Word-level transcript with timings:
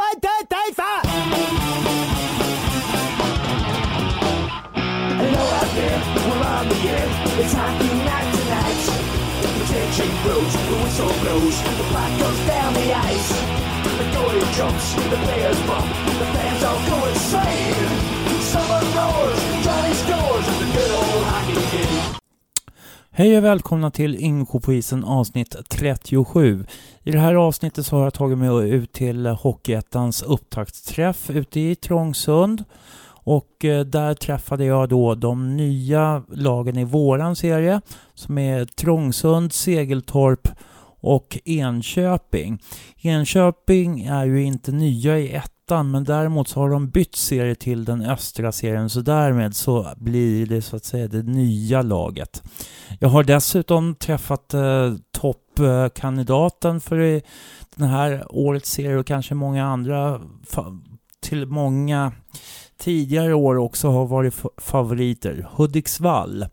One, 0.00 0.18
two, 0.18 0.40
three, 0.48 0.72
four! 0.80 1.00
Hello 5.20 5.44
out 5.60 5.70
there, 5.76 6.00
we're 6.24 6.46
on 6.56 6.68
the 6.72 6.80
air. 6.88 7.08
It's 7.42 7.52
hockey 7.52 7.92
night 8.08 8.28
tonight. 8.36 8.80
The 9.44 9.64
tension 9.68 10.10
grows, 10.22 10.52
the 10.68 10.76
whistle 10.80 11.12
blows, 11.20 11.56
the 11.76 11.84
puck 11.92 12.12
goes 12.18 12.40
down 12.48 12.72
the 12.80 12.88
ice. 13.12 13.30
The 13.98 14.06
goalie 14.16 14.48
jumps, 14.56 14.86
the 14.94 15.18
players 15.26 15.60
bump, 15.68 15.90
the 16.18 16.26
fans 16.32 16.62
all 16.64 16.80
go 16.88 16.96
insane. 17.12 17.90
Someone 18.40 18.86
roars, 18.96 19.40
Johnny 19.64 19.94
scores, 20.00 20.46
the 20.60 20.68
good 20.76 20.92
old 20.96 21.24
hockey 21.28 21.76
game. 21.76 22.20
Hej 23.12 23.38
och 23.38 23.44
välkomna 23.44 23.90
till 23.90 24.16
Inko 24.16 24.60
på 24.60 24.72
isen 24.72 25.04
avsnitt 25.04 25.56
37. 25.68 26.64
I 27.10 27.12
det 27.12 27.20
här 27.20 27.34
avsnittet 27.34 27.86
så 27.86 27.96
har 27.96 28.04
jag 28.04 28.14
tagit 28.14 28.38
mig 28.38 28.70
ut 28.70 28.92
till 28.92 29.26
Hockeyettans 29.26 30.22
upptaktsträff 30.22 31.30
ute 31.30 31.60
i 31.60 31.74
Trångsund. 31.74 32.64
Och 33.08 33.64
eh, 33.64 33.84
där 33.84 34.14
träffade 34.14 34.64
jag 34.64 34.88
då 34.88 35.14
de 35.14 35.56
nya 35.56 36.22
lagen 36.28 36.78
i 36.78 36.84
våran 36.84 37.36
serie 37.36 37.80
som 38.14 38.38
är 38.38 38.64
Trångsund, 38.64 39.52
Segeltorp 39.52 40.48
och 41.00 41.38
Enköping. 41.44 42.62
Enköping 42.96 44.04
är 44.04 44.26
ju 44.26 44.42
inte 44.42 44.72
nya 44.72 45.18
i 45.18 45.34
ettan 45.34 45.90
men 45.90 46.04
däremot 46.04 46.48
så 46.48 46.60
har 46.60 46.70
de 46.70 46.88
bytt 46.88 47.16
serie 47.16 47.54
till 47.54 47.84
den 47.84 48.02
östra 48.02 48.52
serien 48.52 48.90
så 48.90 49.00
därmed 49.00 49.56
så 49.56 49.92
blir 49.96 50.46
det 50.46 50.62
så 50.62 50.76
att 50.76 50.84
säga 50.84 51.08
det 51.08 51.22
nya 51.22 51.82
laget. 51.82 52.42
Jag 52.98 53.08
har 53.08 53.24
dessutom 53.24 53.94
träffat 53.94 54.54
eh, 54.54 54.94
toppkandidaten 55.60 56.80
för 56.80 57.22
den 57.76 57.88
här 57.88 58.24
årets 58.28 58.70
serie 58.70 58.96
och 58.96 59.06
kanske 59.06 59.34
många 59.34 59.66
andra 59.66 60.20
till 61.20 61.46
många 61.46 62.12
tidigare 62.78 63.34
år 63.34 63.56
också 63.56 63.88
har 63.90 64.06
varit 64.06 64.34
favoriter. 64.56 65.46
Hudiksvall. 65.52 66.46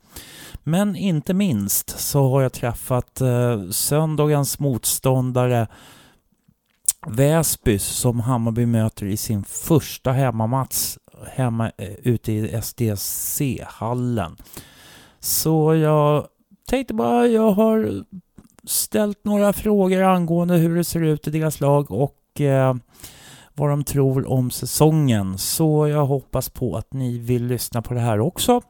Men 0.64 0.96
inte 0.96 1.34
minst 1.34 2.00
så 2.00 2.30
har 2.30 2.42
jag 2.42 2.54
träffat 2.54 3.22
eh, 3.22 3.70
söndagens 3.70 4.60
motståndare 4.60 5.68
Väsby 7.08 7.80
som 7.80 8.20
Hammarby 8.20 8.66
möter 8.66 9.06
i 9.06 9.18
sin 9.18 9.44
första 9.44 10.12
hemmamatch 10.12 10.98
hemma 11.28 11.72
eh, 11.78 11.94
ute 12.04 12.32
i 12.32 12.62
SDC-hallen. 12.62 14.38
Så 15.20 15.76
jag 15.76 16.28
tänkte 16.70 16.94
bara, 16.94 17.28
jag 17.28 17.52
har 17.52 18.04
ställt 18.68 19.26
några 19.26 19.54
frågor 19.54 20.02
angående 20.02 20.58
hur 20.58 20.76
det 20.76 20.84
ser 20.84 21.04
ut 21.04 21.28
i 21.28 21.32
deras 21.32 21.60
lag 21.60 21.92
och 21.92 22.42
eh, 22.42 22.76
vad 23.54 23.70
de 23.70 23.84
tror 23.84 24.32
om 24.32 24.52
säsongen. 24.52 25.38
Så 25.38 25.88
jag 25.88 26.06
hoppas 26.06 26.50
på 26.50 26.78
att 26.78 26.94
ni 26.94 27.18
vill 27.18 27.46
lyssna 27.46 27.82
på 27.82 27.94
det 27.94 28.00
här 28.00 28.20
också. 28.20 28.62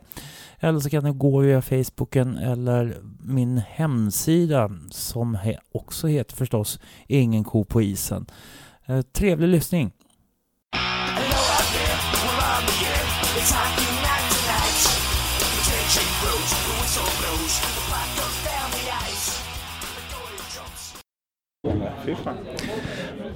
eller 0.60 0.80
så 0.80 0.90
kan 0.90 1.04
ni 1.04 1.12
gå 1.12 1.40
via 1.40 1.62
Facebooken 1.62 2.38
eller 2.38 2.98
min 3.20 3.58
hemsida 3.58 4.72
som 4.90 5.38
också 5.72 6.08
heter 6.08 6.36
förstås 6.36 6.80
Ingen 7.08 7.44
ko 7.44 7.64
på 7.64 7.82
isen. 7.82 8.26
Eh, 8.86 9.02
trevlig 9.02 9.48
lyssning! 9.48 9.92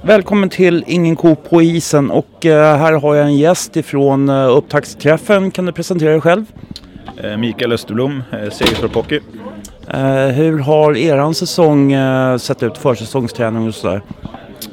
Välkommen 0.01 0.49
till 0.49 0.83
Ingen 0.87 1.15
ko 1.15 1.35
på 1.35 1.61
isen 1.61 2.11
och 2.11 2.45
eh, 2.45 2.77
här 2.77 2.93
har 2.93 3.15
jag 3.15 3.25
en 3.25 3.37
gäst 3.37 3.75
ifrån 3.77 4.29
eh, 4.29 4.57
upptaktsträffen. 4.57 5.51
Kan 5.51 5.65
du 5.65 5.71
presentera 5.71 6.11
dig 6.11 6.21
själv? 6.21 6.45
Eh, 7.23 7.37
Mikael 7.37 7.71
Österblom, 7.71 8.23
Segeltorp 8.51 8.93
Hockey. 8.93 9.19
Hur 10.33 10.59
har 10.59 10.97
eran 10.97 11.33
säsong 11.33 11.93
sett 12.39 12.63
ut? 12.63 12.77
Försäsongsträning 12.77 13.67
och 13.67 13.75
sådär? 13.75 14.01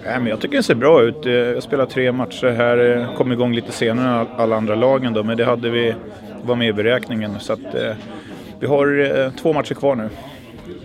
Nej, 0.05 0.19
men 0.19 0.27
jag 0.27 0.41
tycker 0.41 0.57
det 0.57 0.63
ser 0.63 0.75
bra 0.75 1.03
ut. 1.03 1.17
Jag 1.55 1.63
spelar 1.63 1.87
tre 1.87 2.13
matcher 2.13 2.51
här, 2.51 3.09
kom 3.17 3.33
igång 3.33 3.53
lite 3.55 3.73
senare 3.73 4.09
än 4.09 4.15
all- 4.15 4.27
alla 4.41 4.57
andra 4.57 4.75
lagen 4.75 5.13
då, 5.13 5.23
men 5.23 5.37
det 5.37 5.45
hade 5.45 5.71
vi, 5.71 5.95
var 6.43 6.57
med 6.57 6.69
i 6.69 6.73
beräkningen. 6.73 7.35
Så 7.41 7.53
att, 7.53 7.59
vi 8.61 8.67
har 8.67 9.31
två 9.39 9.53
matcher 9.53 9.75
kvar 9.75 9.95
nu. 9.95 10.09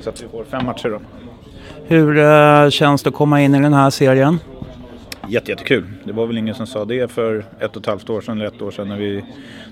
Så 0.01 0.09
att 0.09 0.23
vi 0.23 0.28
får 0.28 0.44
fem 0.44 0.66
matcher 0.66 0.90
då. 0.90 1.00
Hur 1.89 2.17
eh, 2.17 2.69
känns 2.69 3.03
det 3.03 3.09
att 3.09 3.15
komma 3.15 3.41
in 3.41 3.55
i 3.55 3.61
den 3.61 3.73
här 3.73 3.89
serien? 3.89 4.39
Jätte, 5.27 5.51
jättekul. 5.51 5.85
Det 6.03 6.11
var 6.11 6.27
väl 6.27 6.37
ingen 6.37 6.55
som 6.55 6.67
sa 6.67 6.85
det 6.85 7.11
för 7.11 7.45
ett 7.59 7.75
och 7.75 7.81
ett 7.81 7.85
halvt 7.85 8.09
år 8.09 8.21
sedan 8.21 8.37
eller 8.37 8.47
ett 8.47 8.61
år 8.61 8.71
sedan 8.71 8.87
när, 8.87 8.97
vi, 8.97 9.23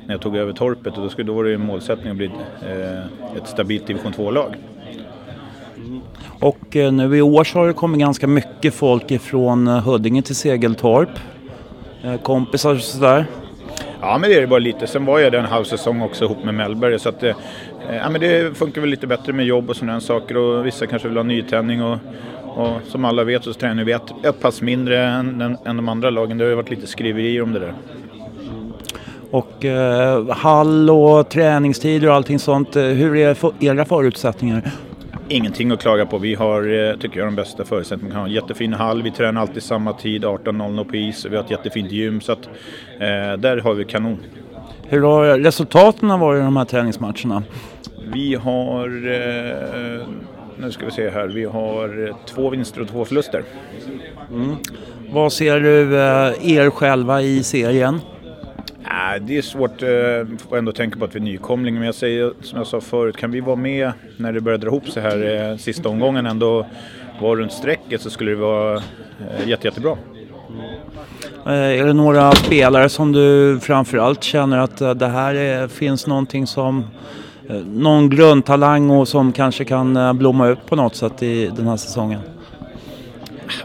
när 0.05 0.13
jag 0.13 0.21
tog 0.21 0.35
över 0.35 0.53
torpet. 0.53 0.97
Och 0.97 1.03
då, 1.03 1.09
skulle, 1.09 1.27
då 1.27 1.33
var 1.33 1.43
det 1.43 1.49
ju 1.49 1.55
en 1.55 1.65
målsättning 1.65 2.11
att 2.11 2.17
bli 2.17 2.25
eh, 2.61 3.37
ett 3.37 3.47
stabilt 3.47 3.87
division 3.87 4.13
2-lag. 4.13 4.55
Och 6.39 6.75
eh, 6.75 6.91
nu 6.91 7.17
i 7.17 7.21
år 7.21 7.43
så 7.43 7.59
har 7.59 7.67
det 7.67 7.73
kommit 7.73 7.99
ganska 7.99 8.27
mycket 8.27 8.73
folk 8.73 9.11
ifrån 9.11 9.67
eh, 9.67 9.83
Huddinge 9.83 10.21
till 10.21 10.35
Segeltorp. 10.35 11.09
Kompisar 12.23 12.75
och 12.75 12.81
sådär. 12.81 13.25
Ja, 14.01 14.17
men 14.17 14.29
det 14.29 14.35
är 14.35 14.41
det 14.41 14.47
bara 14.47 14.59
lite. 14.59 14.87
Sen 14.87 15.05
var 15.05 15.19
jag 15.19 15.31
där 15.31 15.39
en 15.39 15.45
halv 15.45 15.63
säsong 15.63 16.01
också 16.01 16.25
ihop 16.25 16.43
med 16.43 16.53
Mellberg. 16.53 16.99
Så 16.99 17.09
att, 17.09 17.23
eh, 17.23 17.35
ja, 17.93 18.09
men 18.09 18.21
det 18.21 18.57
funkar 18.57 18.81
väl 18.81 18.89
lite 18.89 19.07
bättre 19.07 19.33
med 19.33 19.45
jobb 19.45 19.69
och 19.69 19.75
sådana 19.75 19.99
saker. 20.01 20.37
Och 20.37 20.65
vissa 20.65 20.87
kanske 20.87 21.07
vill 21.07 21.17
ha 21.17 21.23
nytändning. 21.23 21.83
Och, 21.83 21.97
och 22.43 22.77
som 22.87 23.05
alla 23.05 23.23
vet 23.23 23.43
så 23.43 23.53
tränar 23.53 23.83
vi 23.83 23.91
ett, 23.91 24.13
ett 24.25 24.39
pass 24.41 24.61
mindre 24.61 25.03
än, 25.05 25.41
än, 25.41 25.57
än 25.65 25.75
de 25.75 25.89
andra 25.89 26.09
lagen. 26.09 26.37
Det 26.37 26.43
har 26.43 26.49
ju 26.49 26.55
varit 26.55 26.69
lite 26.69 26.87
skriverier 26.87 27.41
om 27.41 27.53
det 27.53 27.59
där. 27.59 27.73
Och 29.31 29.65
eh, 29.65 30.27
hall 30.29 30.89
och 30.89 31.29
träningstider 31.29 32.07
och 32.07 32.13
allting 32.13 32.39
sånt. 32.39 32.75
eh, 32.75 32.83
Hur 32.83 33.15
är 33.15 33.35
era 33.63 33.85
förutsättningar? 33.85 34.71
Ingenting 35.29 35.71
att 35.71 35.81
klaga 35.81 36.05
på. 36.05 36.17
Vi 36.17 36.35
har, 36.35 36.89
eh, 36.89 36.97
tycker 36.97 37.19
jag, 37.19 37.27
de 37.27 37.35
bästa 37.35 37.65
förutsättningarna. 37.65 38.13
Vi 38.15 38.19
har 38.19 38.27
en 38.27 38.33
jättefin 38.33 38.73
hall. 38.73 39.01
Vi 39.03 39.11
tränar 39.11 39.41
alltid 39.41 39.63
samma 39.63 39.93
tid, 39.93 40.25
18.00 40.25 40.83
på 40.83 40.95
is. 40.95 41.25
Vi 41.25 41.35
har 41.35 41.43
ett 41.43 41.51
jättefint 41.51 41.91
gym. 41.91 42.21
Så 42.21 42.31
att, 42.31 42.49
eh, 42.99 43.37
där 43.37 43.57
har 43.61 43.73
vi 43.73 43.85
kanon. 43.85 44.17
Hur 44.87 45.01
har 45.01 45.37
resultaten 45.37 46.19
varit 46.19 46.39
i 46.39 46.43
de 46.43 46.57
här 46.57 46.65
träningsmatcherna? 46.65 47.43
Vi 48.13 48.35
har, 48.35 48.87
eh, 48.87 50.07
nu 50.57 50.71
ska 50.71 50.85
vi 50.85 50.91
se 50.91 51.09
här, 51.09 51.27
vi 51.27 51.45
har 51.45 52.07
eh, 52.07 52.15
två 52.25 52.49
vinster 52.49 52.81
och 52.81 52.87
två 52.87 53.05
förluster. 53.05 53.43
Vad 55.09 55.33
ser 55.33 55.59
du 55.59 55.95
eh, 55.95 56.57
er 56.57 56.69
själva 56.69 57.21
i 57.21 57.43
serien? 57.43 57.99
Nej, 58.83 59.19
det 59.19 59.37
är 59.37 59.41
svårt. 59.41 59.79
Får 60.49 60.57
ändå 60.57 60.71
tänka 60.71 60.99
på 60.99 61.05
att 61.05 61.15
vi 61.15 61.19
är 61.19 61.23
nykomling. 61.23 61.75
Men 61.75 61.83
jag 61.83 61.95
säger 61.95 62.33
som 62.41 62.57
jag 62.57 62.67
sa 62.67 62.81
förut, 62.81 63.17
kan 63.17 63.31
vi 63.31 63.39
vara 63.39 63.55
med 63.55 63.91
när 64.17 64.33
det 64.33 64.41
börjar 64.41 64.57
dra 64.57 64.67
ihop 64.67 64.89
sig 64.89 65.03
här 65.03 65.57
sista 65.57 65.89
omgången 65.89 66.25
ändå 66.25 66.65
vara 67.21 67.39
runt 67.39 67.51
strecket 67.51 68.01
så 68.01 68.09
skulle 68.09 68.31
det 68.31 68.37
vara 68.37 68.81
jätte, 69.45 69.67
jättebra. 69.67 69.97
Är 71.45 71.85
det 71.85 71.93
några 71.93 72.31
spelare 72.31 72.89
som 72.89 73.11
du 73.11 73.59
framförallt 73.59 74.23
känner 74.23 74.57
att 74.57 74.99
det 74.99 75.07
här 75.07 75.35
är, 75.35 75.67
finns 75.67 76.07
någonting 76.07 76.47
som 76.47 76.83
Eh, 77.49 77.55
någon 77.55 78.09
grundtalang 78.09 78.89
och 78.89 79.07
som 79.07 79.31
kanske 79.31 79.65
kan 79.65 79.97
eh, 79.97 80.13
blomma 80.13 80.47
ut 80.47 80.65
på 80.65 80.75
något 80.75 80.95
sätt 80.95 81.23
i 81.23 81.51
den 81.55 81.67
här 81.67 81.77
säsongen? 81.77 82.19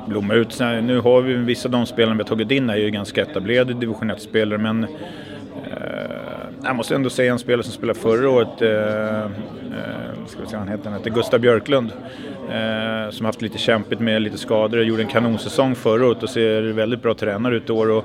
Blomma 0.06 0.34
ut. 0.34 0.60
Nu 0.60 1.00
har 1.00 1.22
vi 1.22 1.34
vissa 1.34 1.68
av 1.68 1.72
de 1.72 1.86
spelarna 1.86 2.14
vi 2.14 2.22
har 2.22 2.28
tagit 2.28 2.50
in 2.50 2.70
är 2.70 2.76
ju 2.76 2.90
ganska 2.90 3.22
etablerade 3.22 3.74
division 3.74 4.10
1-spelare 4.10 4.58
men 4.58 4.84
eh, 4.84 4.88
jag 6.64 6.76
måste 6.76 6.94
ändå 6.94 7.10
säga 7.10 7.32
en 7.32 7.38
spelare 7.38 7.62
som 7.62 7.72
spelade 7.72 7.98
förra 7.98 8.30
året, 8.30 8.62
eh, 8.62 9.20
eh, 9.20 10.26
ska 10.26 10.40
vi 10.40 10.46
se 10.46 10.56
han 10.56 10.68
heter, 10.68 10.84
han 10.84 10.98
heter 10.98 11.10
Gustav 11.10 11.40
Björklund. 11.40 11.92
Eh, 12.50 13.10
som 13.10 13.26
haft 13.26 13.42
lite 13.42 13.58
kämpigt 13.58 14.00
med 14.00 14.22
lite 14.22 14.38
skador, 14.38 14.82
gjorde 14.82 15.02
en 15.02 15.08
kanonsäsong 15.08 15.74
förra 15.74 16.06
året 16.06 16.22
och 16.22 16.30
ser 16.30 16.62
väldigt 16.62 17.02
bra 17.02 17.14
tränare 17.14 17.56
ut 17.56 17.68
i 17.68 17.72
år. 17.72 17.90
Och, 17.90 18.04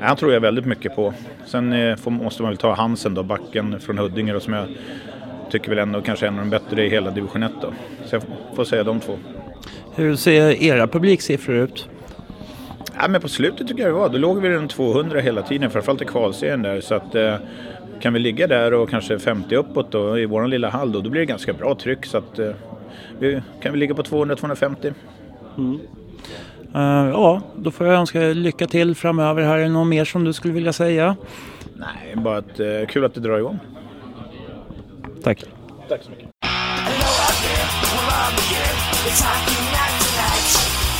han 0.00 0.16
tror 0.16 0.32
jag 0.32 0.40
väldigt 0.40 0.66
mycket 0.66 0.96
på. 0.96 1.14
Sen 1.46 1.72
eh, 1.72 1.96
får, 1.96 2.10
måste 2.10 2.42
man 2.42 2.50
väl 2.50 2.58
ta 2.58 2.74
Hansen 2.74 3.14
då, 3.14 3.22
backen 3.22 3.80
från 3.80 3.98
Huddinge 3.98 4.32
då, 4.32 4.40
som 4.40 4.52
jag 4.52 4.66
tycker 5.50 5.68
väl 5.68 5.78
ändå 5.78 6.00
kanske 6.00 6.26
är 6.26 6.28
en 6.28 6.38
av 6.38 6.44
de 6.44 6.50
bättre 6.50 6.86
i 6.86 6.88
hela 6.88 7.10
division 7.10 7.42
1 7.42 7.52
då. 7.62 7.72
Så 8.04 8.16
jag 8.16 8.22
får 8.56 8.64
säga 8.64 8.84
de 8.84 9.00
två. 9.00 9.18
Hur 9.94 10.16
ser 10.16 10.62
era 10.62 10.86
publiksiffror 10.86 11.56
ut? 11.56 11.88
Ja, 13.00 13.08
men 13.08 13.20
på 13.20 13.28
slutet 13.28 13.68
tycker 13.68 13.82
jag 13.82 13.90
det 13.90 13.98
var. 13.98 14.08
Då 14.08 14.18
låg 14.18 14.40
vi 14.40 14.48
runt 14.48 14.70
200 14.70 15.20
hela 15.20 15.42
tiden, 15.42 15.70
framförallt 15.70 16.02
i 16.02 16.04
kvalserien 16.04 16.62
där. 16.62 16.80
Så 16.80 16.94
att, 16.94 17.14
eh, 17.14 17.34
kan 18.00 18.12
vi 18.12 18.18
ligga 18.18 18.46
där 18.46 18.74
och 18.74 18.90
kanske 18.90 19.18
50 19.18 19.56
uppåt 19.56 19.92
då, 19.92 20.18
i 20.18 20.26
vår 20.26 20.46
lilla 20.46 20.68
hall 20.68 20.92
då, 20.92 21.00
då 21.00 21.10
blir 21.10 21.20
det 21.20 21.26
ganska 21.26 21.52
bra 21.52 21.74
tryck. 21.74 22.06
Så 22.06 22.18
att, 22.18 22.38
eh, 22.38 22.50
vi, 23.18 23.42
kan 23.62 23.72
vi 23.72 23.78
ligga 23.78 23.94
på 23.94 24.02
200-250? 24.02 24.86
Eh, 24.86 24.92
ja, 26.72 27.40
då 27.56 27.70
får 27.70 27.86
jag 27.86 27.96
önska 27.96 28.22
er 28.22 28.34
lycka 28.34 28.66
till 28.66 28.94
framöver. 28.94 29.42
Här 29.42 29.58
är 29.58 29.62
det 29.62 29.68
något 29.68 29.86
mer 29.88 30.04
som 30.04 30.24
du 30.24 30.32
skulle 30.32 30.54
vilja 30.54 30.72
säga? 30.72 31.16
Nej, 31.76 32.14
bara 32.16 32.36
att, 32.38 32.60
eh, 32.60 32.86
kul 32.88 33.04
att 33.04 33.14
det 33.14 33.20
drar 33.20 33.38
igång. 33.38 33.58
Tack. 35.22 35.44
Tack 35.88 36.02
så 36.02 36.10
mycket. 36.10 36.28
It's 39.08 39.22
hockey 39.24 39.56
night 39.72 39.96
tonight. 40.04 40.48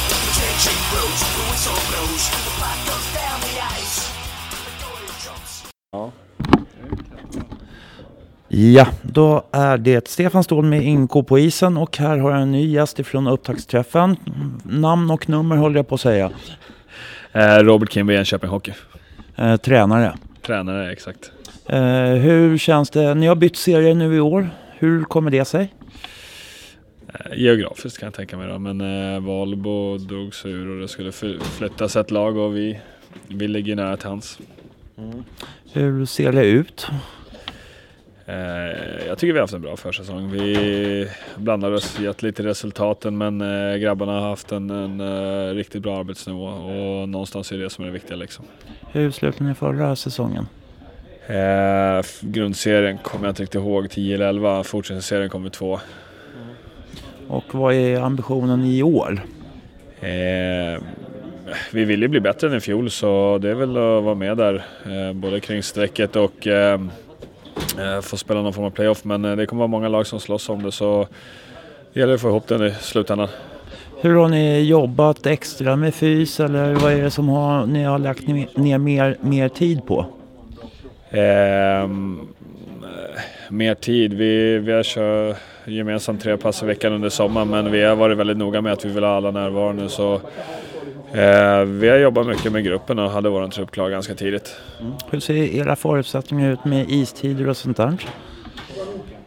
The 0.08 0.16
tension 0.38 0.78
grows, 0.90 1.20
the 1.34 1.42
whistle 1.50 1.80
blows, 1.88 2.24
the 2.30 2.97
Ja, 8.60 8.86
då 9.02 9.42
är 9.52 9.78
det 9.78 10.08
Stefan 10.08 10.44
Ståhl 10.44 10.64
med 10.64 10.82
Inko 10.82 11.22
på 11.22 11.38
isen 11.38 11.76
och 11.76 11.96
här 11.98 12.18
har 12.18 12.30
jag 12.30 12.42
en 12.42 12.52
ny 12.52 12.66
gäst 12.70 12.98
ifrån 12.98 13.26
upptaktsträffen. 13.26 14.16
Namn 14.62 15.10
och 15.10 15.28
nummer 15.28 15.56
håller 15.56 15.76
jag 15.76 15.88
på 15.88 15.94
att 15.94 16.00
säga. 16.00 16.30
Eh, 17.32 17.56
Robert 17.56 17.92
Kimby, 17.92 18.14
Enköping 18.14 18.50
Hockey. 18.50 18.72
Eh, 19.36 19.56
tränare. 19.56 20.14
Tränare, 20.46 20.92
exakt. 20.92 21.30
Eh, 21.66 21.80
hur 22.02 22.58
känns 22.58 22.90
det? 22.90 23.14
Ni 23.14 23.26
har 23.26 23.34
bytt 23.36 23.56
serie 23.56 23.94
nu 23.94 24.16
i 24.16 24.20
år. 24.20 24.50
Hur 24.78 25.04
kommer 25.04 25.30
det 25.30 25.44
sig? 25.44 25.74
Eh, 27.14 27.38
geografiskt 27.38 27.98
kan 27.98 28.06
jag 28.06 28.14
tänka 28.14 28.36
mig 28.36 28.48
då, 28.48 28.58
men 28.58 28.80
eh, 29.14 29.20
Valbo 29.20 29.98
drog 29.98 30.34
sig 30.34 30.50
ur 30.50 30.68
och 30.74 30.80
det 30.80 30.88
skulle 30.88 31.12
fly- 31.12 31.38
flyttas 31.40 31.96
ett 31.96 32.10
lag 32.10 32.36
och 32.36 32.56
vi, 32.56 32.80
vi 33.28 33.48
ligger 33.48 33.76
nära 33.76 33.96
till 33.96 34.08
hands. 34.08 34.38
Hur 35.72 36.06
ser 36.06 36.32
det 36.32 36.46
ut? 36.46 36.86
Eh, 38.28 39.06
jag 39.06 39.18
tycker 39.18 39.32
vi 39.32 39.38
har 39.38 39.42
haft 39.42 39.54
en 39.54 39.62
bra 39.62 39.76
försäsong. 39.76 40.30
Vi 40.30 41.08
blandar 41.36 41.72
oss 41.72 42.00
gett 42.00 42.22
lite 42.22 42.42
i 42.42 42.46
resultaten 42.46 43.18
men 43.18 43.40
eh, 43.40 43.76
grabbarna 43.76 44.12
har 44.12 44.28
haft 44.28 44.52
en, 44.52 44.70
en 44.70 45.00
eh, 45.00 45.54
riktigt 45.54 45.82
bra 45.82 45.98
arbetsnivå 45.98 46.44
och 46.44 47.08
någonstans 47.08 47.52
är 47.52 47.58
det 47.58 47.70
som 47.70 47.84
är 47.84 47.88
det 47.88 47.92
viktiga 47.92 48.16
liksom. 48.16 48.44
Hur 48.92 49.10
slutade 49.10 49.44
ni 49.44 49.54
förra 49.54 49.96
säsongen? 49.96 50.46
Eh, 51.26 52.04
grundserien 52.20 52.98
kommer 52.98 53.24
jag 53.24 53.32
inte 53.32 53.42
riktigt 53.42 53.60
ihåg, 53.60 53.90
10 53.90 54.14
eller 54.14 54.28
11. 54.28 54.64
Fortsättningsserien 54.64 55.30
kommer 55.30 55.50
två. 55.50 55.80
Och 57.28 57.54
vad 57.54 57.74
är 57.74 58.00
ambitionen 58.00 58.64
i 58.64 58.82
år? 58.82 59.20
Eh, 60.00 60.82
vi 61.72 61.84
vill 61.84 62.02
ju 62.02 62.08
bli 62.08 62.20
bättre 62.20 62.48
än 62.48 62.54
i 62.54 62.60
fjol 62.60 62.90
så 62.90 63.38
det 63.38 63.50
är 63.50 63.54
väl 63.54 63.70
att 63.70 64.04
vara 64.04 64.14
med 64.14 64.36
där 64.36 64.64
eh, 64.84 65.12
både 65.12 65.40
kring 65.40 65.62
strecket 65.62 66.16
och 66.16 66.46
eh, 67.78 67.94
eh, 67.94 68.00
få 68.00 68.16
spela 68.16 68.42
någon 68.42 68.52
form 68.52 68.64
av 68.64 68.70
playoff. 68.70 69.04
Men 69.04 69.24
eh, 69.24 69.36
det 69.36 69.46
kommer 69.46 69.60
vara 69.60 69.68
många 69.68 69.88
lag 69.88 70.06
som 70.06 70.20
slåss 70.20 70.48
om 70.48 70.62
det 70.62 70.72
så 70.72 71.08
det 71.92 72.00
gäller 72.00 72.14
att 72.14 72.20
få 72.20 72.28
ihop 72.28 72.46
det 72.46 72.66
i 72.66 72.74
slutändan. 72.80 73.28
Hur 74.00 74.14
har 74.14 74.28
ni 74.28 74.60
jobbat 74.60 75.26
extra 75.26 75.76
med 75.76 75.94
fys 75.94 76.40
eller 76.40 76.74
vad 76.74 76.92
är 76.92 77.02
det 77.02 77.10
som 77.10 77.28
har, 77.28 77.66
ni 77.66 77.84
har 77.84 77.98
lagt 77.98 78.26
ner 78.56 78.78
mer, 78.78 79.16
mer 79.20 79.48
tid 79.48 79.86
på? 79.86 80.06
Ehm, 81.10 82.20
eh, 82.82 83.20
mer 83.48 83.74
tid. 83.74 84.14
Vi, 84.14 84.58
vi 84.58 84.72
har 84.72 84.82
kört 84.82 85.36
gemensamt 85.68 86.22
tre 86.22 86.36
pass 86.36 86.62
i 86.62 86.66
veckan 86.66 86.92
under 86.92 87.08
sommaren 87.08 87.48
men 87.48 87.70
vi 87.72 87.82
har 87.82 87.96
varit 87.96 88.18
väldigt 88.18 88.36
noga 88.36 88.60
med 88.60 88.72
att 88.72 88.84
vi 88.84 88.88
vill 88.92 89.04
ha 89.04 89.16
alla 89.16 89.30
närvarande. 89.30 89.88
Så, 89.88 90.14
eh, 91.12 91.60
vi 91.64 91.88
har 91.88 91.96
jobbat 91.96 92.26
mycket 92.26 92.52
med 92.52 92.64
gruppen 92.64 92.98
och 92.98 93.10
hade 93.10 93.28
vår 93.28 93.48
trupp 93.48 93.70
klar 93.70 93.90
ganska 93.90 94.14
tidigt. 94.14 94.56
Hur 95.10 95.20
ser 95.20 95.34
era 95.34 95.76
förutsättningar 95.76 96.52
ut 96.52 96.64
med 96.64 96.90
istider 96.90 97.48
och 97.48 97.56
sånt 97.56 97.76
där? 97.76 97.96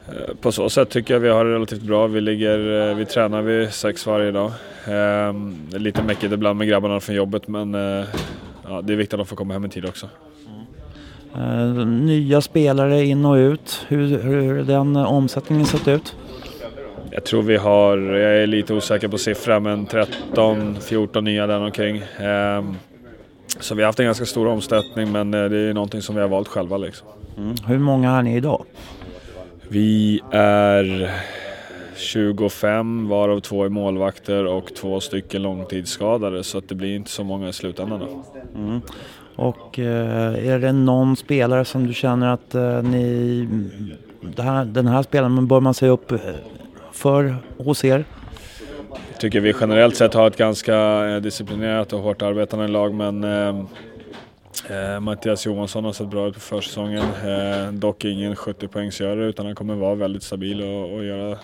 Eh, 0.08 0.36
På 0.42 0.52
så 0.52 0.70
sätt 0.70 0.90
tycker 0.90 1.14
jag 1.14 1.22
vi 1.22 1.30
har 1.30 1.46
det 1.46 1.54
relativt 1.56 1.82
bra. 1.82 2.08
Vi, 2.08 2.22
ligger, 2.22 2.90
eh, 2.90 2.96
vi 2.96 3.06
tränar 3.06 3.42
vid 3.42 3.74
sex 3.74 4.08
varje 4.08 4.32
dag. 4.32 4.52
Ehm, 4.88 5.56
Det 5.70 5.76
är 5.78 5.80
lite 5.80 6.04
mäckigt 6.04 6.34
ibland 6.34 6.58
med 6.60 6.68
grabbarna 6.68 7.00
från 7.00 7.16
jobbet 7.16 7.48
men 7.48 7.76
eh, 7.76 8.06
ja, 8.70 8.82
det 8.82 8.94
är 8.94 8.98
viktigt 8.98 9.14
att 9.14 9.20
de 9.20 9.26
får 9.26 9.36
komma 9.36 9.54
hem 9.54 9.66
i 9.66 9.70
tid 9.70 9.86
också. 9.86 10.08
Eh, 11.36 11.86
nya 11.86 12.42
spelare 12.42 13.04
in 13.06 13.26
och 13.26 13.36
ut. 13.36 13.86
Hur, 13.88 14.18
hur 14.24 14.58
har 14.58 14.64
den 14.64 14.96
omsättningen 14.96 15.66
sett 15.66 15.88
ut? 15.88 16.16
Jag 17.12 17.24
tror 17.24 17.42
vi 17.42 17.58
har, 17.58 17.98
jag 17.98 18.38
är 18.38 18.48
lite 18.48 18.74
osäker 18.74 19.08
på 19.08 19.18
siffran, 19.18 19.64
men 19.64 19.88
13-14 19.88 21.22
nya 21.22 21.48
där 21.48 21.60
omkring. 21.60 22.04
Ehm, 22.20 22.76
Så 23.60 23.76
vi 23.76 23.82
har 23.82 23.88
haft 23.88 24.00
en 24.00 24.06
ganska 24.06 24.26
stor 24.26 24.48
omsättning 24.48 25.12
men 25.12 25.34
eh, 25.34 25.44
det 25.46 25.58
är 25.60 25.74
någonting 25.74 26.02
som 26.02 26.16
vi 26.16 26.22
har 26.22 26.28
valt 26.28 26.48
själva 26.48 26.78
liksom. 26.78 27.08
Hur 27.68 27.78
många 27.80 28.12
är 28.12 28.22
ni 28.22 28.36
idag? 28.36 28.66
Vi 29.68 30.22
är 30.32 31.12
25 31.96 33.08
varav 33.08 33.40
två 33.40 33.64
är 33.66 33.70
målvakter 33.70 34.46
och 34.46 34.76
två 34.76 35.00
stycken 35.00 35.42
långtidsskadade 35.44 36.44
så 36.44 36.58
att 36.58 36.70
det 36.70 36.76
blir 36.76 36.96
inte 36.96 37.10
så 37.12 37.24
många 37.24 37.50
i 37.50 37.54
slutändan. 37.54 38.00
Då. 38.00 38.24
Och 39.36 39.80
eh, 39.80 40.48
är 40.48 40.60
det 40.60 40.72
någon 40.72 41.16
spelare 41.16 41.66
som 41.66 41.88
du 41.88 41.94
känner 41.94 42.28
att 42.34 42.56
eh, 42.56 42.84
ni, 42.84 43.48
här, 44.38 44.66
den 44.66 44.88
här 44.88 45.04
spelaren 45.04 45.48
bör 45.48 45.60
man 45.60 45.74
se 45.74 45.88
upp 45.88 46.12
eh, 46.12 46.18
för 46.94 47.36
hos 47.58 47.86
er? 47.86 48.06
Jag 49.12 49.20
tycker 49.20 49.40
vi 49.40 49.54
generellt 49.62 49.96
sett 49.96 50.14
har 50.14 50.28
ett 50.28 50.38
ganska 50.38 50.76
eh, 51.08 51.22
disciplinerat 51.22 51.94
och 51.94 52.00
hårt 52.00 52.22
arbetande 52.22 52.68
lag 52.68 52.94
men 52.94 53.24
eh, 53.24 53.60
eh, 54.70 55.00
Mattias 55.00 55.46
Johansson 55.46 55.84
har 55.86 55.94
sett 55.94 56.08
bra 56.10 56.28
ut 56.28 56.34
på 56.34 56.40
försäsongen. 56.40 57.04
Eh, 57.26 57.72
dock 57.72 58.06
ingen 58.06 58.36
70 58.36 58.68
poängsgörare 58.68 59.26
utan 59.26 59.46
han 59.46 59.56
kommer 59.56 59.76
vara 59.76 59.96
väldigt 59.96 60.24
stabil 60.24 60.62
och, 60.62 60.94
och 60.94 61.04
göra 61.06 61.38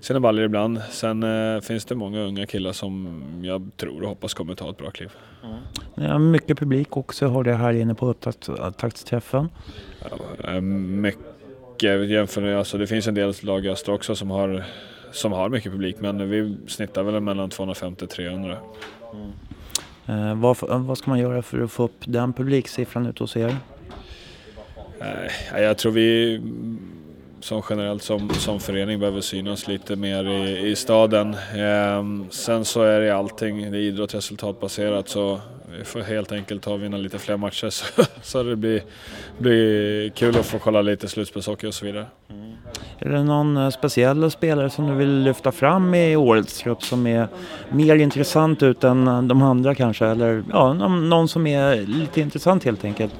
sina 0.00 0.20
baller 0.20 0.42
ibland. 0.42 0.80
Sen 0.90 1.22
eh, 1.22 1.60
finns 1.60 1.84
det 1.84 1.94
många 1.94 2.20
unga 2.20 2.46
killar 2.46 2.72
som 2.72 3.22
jag 3.42 3.70
tror 3.76 4.02
och 4.02 4.08
hoppas 4.08 4.34
kommer 4.34 4.54
ta 4.54 4.70
ett 4.70 4.76
bra 4.78 4.90
kliv. 4.90 5.10
Har 5.96 6.18
mycket 6.18 6.58
publik 6.58 6.96
också, 6.96 7.26
har 7.26 7.44
det 7.44 7.54
här 7.54 7.72
inne 7.72 7.94
på 7.94 8.06
upptaktsträffen. 8.08 9.48
Eh, 10.44 10.60
Mycket 10.60 11.35
jämfört 11.82 12.42
med, 12.42 12.58
alltså 12.58 12.78
det 12.78 12.86
finns 12.86 13.06
en 13.06 13.14
del 13.14 13.34
lag 13.40 13.66
i 13.66 13.68
öster 13.68 13.92
också 13.92 14.16
som 14.16 14.30
har, 14.30 14.64
som 15.12 15.32
har 15.32 15.48
mycket 15.48 15.72
publik 15.72 15.96
men 16.00 16.30
vi 16.30 16.56
snittar 16.66 17.02
väl 17.02 17.20
mellan 17.20 17.50
250-300. 17.50 18.56
Eh, 20.06 20.34
vad, 20.34 20.56
vad 20.86 20.98
ska 20.98 21.10
man 21.10 21.18
göra 21.18 21.42
för 21.42 21.60
att 21.62 21.72
få 21.72 21.82
upp 21.82 22.00
den 22.04 22.32
publiksiffran 22.32 23.06
ut 23.06 23.18
hos 23.18 23.36
er? 23.36 23.56
Nej, 25.00 25.62
jag 25.62 25.78
tror 25.78 25.92
vi 25.92 26.34
mm, 26.34 26.78
som 27.40 27.62
generellt 27.70 28.02
som, 28.02 28.30
som 28.30 28.60
förening 28.60 29.00
behöver 29.00 29.20
synas 29.20 29.68
lite 29.68 29.96
mer 29.96 30.24
i, 30.24 30.68
i 30.68 30.76
staden. 30.76 31.36
Ehm, 31.56 32.26
sen 32.30 32.64
så 32.64 32.82
är 32.82 33.00
det 33.00 33.10
allting, 33.10 33.70
det 33.70 33.78
är 33.78 33.80
idrott 33.80 34.14
resultatbaserat 34.14 35.08
så 35.08 35.40
vi 35.78 35.84
får 35.84 36.00
helt 36.00 36.32
enkelt 36.32 36.62
ta 36.62 36.72
och 36.72 36.82
vinna 36.82 36.96
lite 36.96 37.18
fler 37.18 37.36
matcher 37.36 37.70
så, 37.70 38.02
så 38.22 38.42
det 38.42 38.56
blir, 38.56 38.82
blir 39.38 40.10
kul 40.10 40.38
att 40.38 40.46
få 40.46 40.58
kolla 40.58 40.82
lite 40.82 41.08
slutspelshockey 41.08 41.66
och 41.66 41.74
så 41.74 41.86
vidare. 41.86 42.06
Är 42.98 43.08
det 43.08 43.24
någon 43.24 43.56
eh, 43.56 43.70
speciell 43.70 44.30
spelare 44.30 44.70
som 44.70 44.86
du 44.86 44.94
vill 44.94 45.22
lyfta 45.22 45.52
fram 45.52 45.94
i 45.94 46.16
årets 46.16 46.58
trupp 46.58 46.82
som 46.82 47.06
är 47.06 47.28
mer 47.70 47.96
intressant 47.96 48.62
ut 48.62 48.84
än 48.84 49.08
eh, 49.08 49.22
de 49.22 49.42
andra 49.42 49.74
kanske? 49.74 50.06
Eller 50.06 50.44
ja, 50.52 50.72
någon, 50.72 51.28
som 51.28 51.46
är 51.46 51.76
lite 51.76 52.20
intressant 52.20 52.64
helt 52.64 52.84
enkelt? 52.84 53.14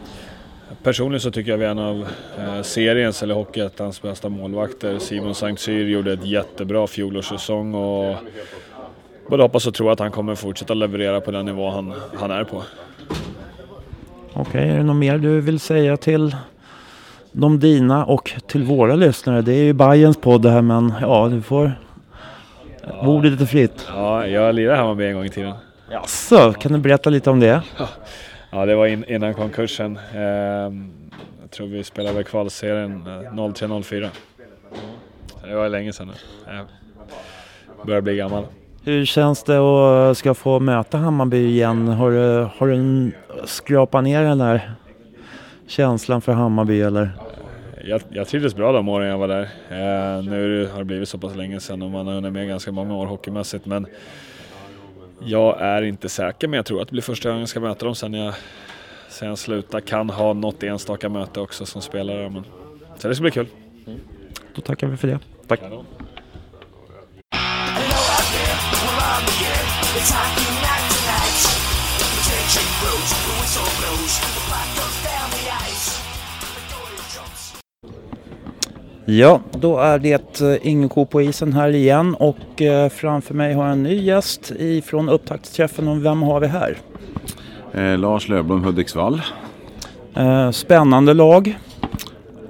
Personligen 0.82 1.20
så 1.20 1.30
tycker 1.30 1.50
jag 1.50 1.58
vi 1.58 1.64
är 1.64 1.70
en 1.70 1.78
av 1.78 2.08
eh, 2.38 2.62
seriens, 2.62 3.22
eller 3.22 3.34
Hockeyettans 3.34 4.02
bästa 4.02 4.28
målvakter. 4.28 4.98
Simon 4.98 5.34
Sankt 5.34 5.62
Cyr 5.62 5.86
gjorde 5.86 6.12
ett 6.12 6.26
jättebra 6.26 6.86
fjolårssäsong 6.86 7.75
och 7.75 8.16
både 9.28 9.42
hoppas 9.42 9.66
och 9.66 9.75
tror 9.75 9.92
att 9.92 9.99
han 9.99 10.11
kommer 10.11 10.35
fortsätta 10.35 10.75
leverera 10.75 11.21
på 11.21 11.30
den 11.30 11.47
nivå 11.47 11.71
han, 11.71 11.95
han 12.14 12.30
är 12.30 12.45
på. 12.45 12.62
Okej, 14.33 14.68
är 14.68 14.76
det 14.76 14.83
något 14.83 14.97
mer 14.97 15.18
du 15.18 15.40
vill 15.40 15.61
säga 15.61 15.97
till 15.97 16.37
de 17.33 17.61
dina 17.61 18.04
och 18.04 18.33
till 18.47 18.62
våra 18.62 18.95
lyssnare? 18.95 19.42
Det 19.42 19.52
är 19.52 19.64
ju 19.64 19.73
Bajens 19.73 20.16
podd 20.16 20.42
det 20.42 20.50
här 20.50 20.62
men 20.62 20.92
ja, 21.00 21.28
du 21.28 21.42
får... 21.42 21.73
Ordet 23.02 23.33
lite 23.33 23.47
fritt. 23.47 23.87
Ja, 23.88 24.26
jag 24.26 24.54
lirade 24.54 24.78
Hammarby 24.78 25.06
en 25.06 25.14
gång 25.14 25.25
i 25.25 25.28
tiden. 25.28 25.54
Jaså, 25.90 26.52
kan 26.52 26.73
du 26.73 26.78
berätta 26.78 27.11
lite 27.11 27.30
om 27.30 27.40
det? 27.40 27.62
Ja, 28.50 28.66
det 28.66 28.75
var 28.75 28.87
in, 28.87 29.04
innan 29.09 29.35
konkursen. 29.35 29.99
Ehm, 30.14 30.92
jag 31.42 31.50
tror 31.50 31.66
vi 31.66 31.85
spelade 31.85 32.25
kvalserien 32.25 33.06
eh, 33.06 33.33
03-04. 33.33 34.09
Det 35.45 35.54
var 35.54 35.68
länge 35.68 35.92
sedan 35.92 36.06
nu. 36.06 36.14
Jag 37.76 37.87
börjar 37.87 38.00
bli 38.00 38.16
gammal. 38.16 38.45
Hur 38.87 39.05
känns 39.05 39.43
det 39.43 39.59
att 39.59 40.19
ska 40.19 40.35
få 40.35 40.61
möta 40.61 40.99
Hammarby 40.99 41.47
igen? 41.47 41.88
Har 41.88 42.11
du, 42.11 42.49
har 42.57 42.69
du 42.69 43.12
skrapat 43.45 44.05
ner 44.05 44.23
den 44.23 44.38
där 44.38 44.71
känslan 45.66 46.21
för 46.21 46.33
Hammarby 46.33 46.81
eller? 46.81 47.11
Jag, 47.85 48.00
jag 48.09 48.28
trivdes 48.28 48.55
bra 48.55 48.73
de 48.73 48.88
åren 48.88 49.09
jag 49.09 49.19
var 49.19 49.28
där. 49.28 49.43
Eh, 49.71 50.25
nu 50.25 50.69
har 50.73 50.78
det 50.78 50.85
blivit 50.85 51.09
så 51.09 51.19
pass 51.19 51.37
länge 51.37 51.61
sedan 51.61 51.83
och 51.83 51.90
man 51.90 52.07
har 52.07 52.14
hunnit 52.14 52.33
med 52.33 52.49
ganska 52.49 52.73
många 52.73 52.97
år 52.97 53.07
hockeymässigt. 53.07 53.66
Men 53.66 53.87
jag 55.25 55.61
är 55.61 55.83
inte 55.83 56.09
säker, 56.09 56.49
men 56.49 56.57
jag 56.57 56.66
tror 56.66 56.83
att 56.83 56.88
det 56.88 56.93
blir 56.93 57.02
första 57.02 57.28
gången 57.28 57.40
jag 57.40 57.49
ska 57.49 57.61
möta 57.61 57.85
dem 57.85 57.95
sen 57.95 58.14
jag, 58.14 58.35
sen 59.09 59.28
jag 59.28 59.38
slutar. 59.38 59.81
Kan 59.81 60.11
ha 60.11 60.33
något 60.33 60.62
enstaka 60.62 61.09
möte 61.09 61.40
också 61.40 61.66
som 61.66 61.83
spelare. 61.83 62.31
Men, 62.31 62.45
så 62.99 63.09
det 63.09 63.14
ska 63.14 63.23
bli 63.23 63.31
kul. 63.31 63.47
Då 64.55 64.62
tackar 64.62 64.87
vi 64.87 64.97
för 64.97 65.09
det. 65.09 65.19
Tack. 65.47 65.61
Ja, 79.08 79.40
då 79.52 79.78
är 79.78 79.98
det 79.98 80.40
eh, 80.40 80.56
ingen 80.62 80.88
ko 80.88 81.06
på 81.06 81.22
isen 81.22 81.52
här 81.52 81.68
igen 81.68 82.14
och 82.14 82.62
eh, 82.62 82.88
framför 82.88 83.34
mig 83.34 83.54
har 83.54 83.64
jag 83.64 83.72
en 83.72 83.82
ny 83.82 83.94
gäst 83.94 84.52
ifrån 84.58 85.08
upptaktsträffen. 85.08 85.88
Och 85.88 86.04
vem 86.04 86.22
har 86.22 86.40
vi 86.40 86.46
här? 86.46 86.76
Eh, 87.72 87.98
Lars 87.98 88.28
Lövblom 88.28 88.64
Hudiksvall. 88.64 89.22
Eh, 90.14 90.50
spännande 90.50 91.14
lag. 91.14 91.58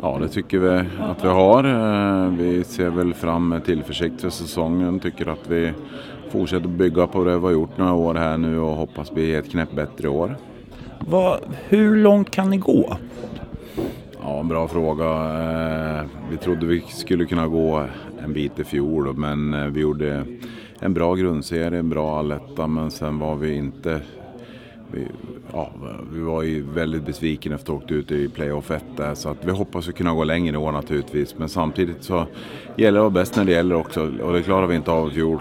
Ja, 0.03 0.19
det 0.23 0.29
tycker 0.29 0.59
vi 0.59 0.85
att 1.01 1.25
vi 1.25 1.29
har. 1.29 1.65
Eh, 1.65 2.31
vi 2.31 2.65
ser 2.65 2.91
väl 2.91 3.15
fram 3.15 3.49
med 3.49 3.65
tillförsikt 3.65 4.21
för 4.21 4.31
säsongen. 4.31 5.01
Tycker 5.01 5.27
att 5.27 5.49
vi 5.49 5.73
fortsätter 6.31 6.69
bygga 6.69 7.07
på 7.07 7.25
det 7.25 7.39
vi 7.39 7.45
har 7.45 7.51
gjort 7.51 7.79
några 7.79 7.93
år 7.93 8.15
här 8.15 8.37
nu 8.37 8.59
och 8.59 8.77
hoppas 8.77 9.11
bli 9.11 9.35
ett 9.35 9.51
knäpp 9.51 9.73
bättre 9.73 10.09
år. 10.09 10.37
Vad, 11.01 11.41
hur 11.69 11.97
långt 11.97 12.31
kan 12.31 12.51
ni 12.51 12.57
gå? 12.57 12.97
Ja, 14.23 14.41
en 14.41 14.49
bra 14.49 14.69
fråga. 14.69 15.05
Eh, 15.05 16.05
vi 16.31 16.37
trodde 16.37 16.67
vi 16.67 16.81
skulle 16.81 17.25
kunna 17.25 17.49
gå 17.49 17.85
en 18.25 18.33
bit 18.33 18.59
i 18.59 18.65
fjol 18.65 19.17
men 19.17 19.55
eh, 19.55 19.67
vi 19.67 19.81
gjorde 19.81 20.25
en 20.81 20.95
bra 20.95 21.15
grundserie, 21.15 21.79
en 21.79 21.89
bra 21.89 22.19
alletta 22.19 22.67
men 22.67 22.91
sen 22.91 23.19
var 23.19 23.37
vi 23.37 23.55
inte 23.55 24.01
vi, 24.93 25.07
ja, 25.53 25.73
vi 26.13 26.21
var 26.21 26.43
ju 26.43 26.63
väldigt 26.63 27.07
besvikna 27.07 27.55
efter 27.55 27.73
att 27.73 27.79
ha 27.79 27.85
åkt 27.85 27.93
ut 27.93 28.13
i 28.13 28.29
playoff 28.29 28.71
1 28.71 28.85
där 28.97 29.15
så 29.15 29.29
att 29.29 29.45
vi 29.45 29.51
hoppas 29.51 29.89
att 29.89 29.95
kunna 29.95 30.15
gå 30.15 30.25
längre 30.25 30.55
i 30.55 30.59
år 30.59 30.73
naturligtvis 30.73 31.39
men 31.39 31.49
samtidigt 31.49 32.05
så 32.05 32.27
gäller 32.77 33.01
det 33.01 33.07
att 33.07 33.13
vara 33.13 33.23
bäst 33.23 33.37
när 33.37 33.45
det 33.45 33.53
gäller 33.53 33.75
också 33.75 34.13
och 34.23 34.33
det 34.33 34.43
klarar 34.43 34.67
vi 34.67 34.77
inte 34.77 34.91
av 34.91 35.09
i 35.09 35.15
fjol. 35.15 35.39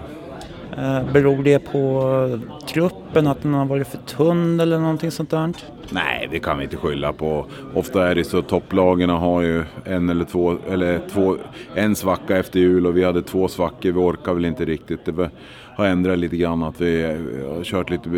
Eh, 0.78 1.12
beror 1.12 1.42
det 1.42 1.58
på 1.58 2.40
truppen, 2.68 3.26
att 3.26 3.42
den 3.42 3.54
har 3.54 3.64
varit 3.64 3.86
för 3.86 3.98
tunn 3.98 4.60
eller 4.60 4.78
någonting 4.78 5.10
sånt 5.10 5.30
där? 5.30 5.52
Nej, 5.90 6.28
det 6.30 6.38
kan 6.38 6.58
vi 6.58 6.64
inte 6.64 6.76
skylla 6.76 7.12
på. 7.12 7.46
Ofta 7.74 8.08
är 8.08 8.14
det 8.14 8.24
så 8.24 8.38
att 8.38 8.48
topplagen 8.48 9.10
har 9.10 9.42
ju 9.42 9.64
en 9.84 10.08
eller 10.08 10.24
två, 10.24 10.56
eller 10.70 11.00
två, 11.08 11.36
en 11.74 11.96
svacka 11.96 12.36
efter 12.36 12.60
jul 12.60 12.86
och 12.86 12.96
vi 12.96 13.04
hade 13.04 13.22
två 13.22 13.48
svackor. 13.48 13.92
Vi 13.92 13.98
orkar 13.98 14.34
väl 14.34 14.44
inte 14.44 14.64
riktigt. 14.64 15.04
Det 15.04 15.30
har 15.76 15.86
ändrat 15.86 16.18
lite 16.18 16.36
grann 16.36 16.62
att 16.62 16.80
vi 16.80 17.02
har 17.56 17.64
kört 17.64 17.90
lite 17.90 18.10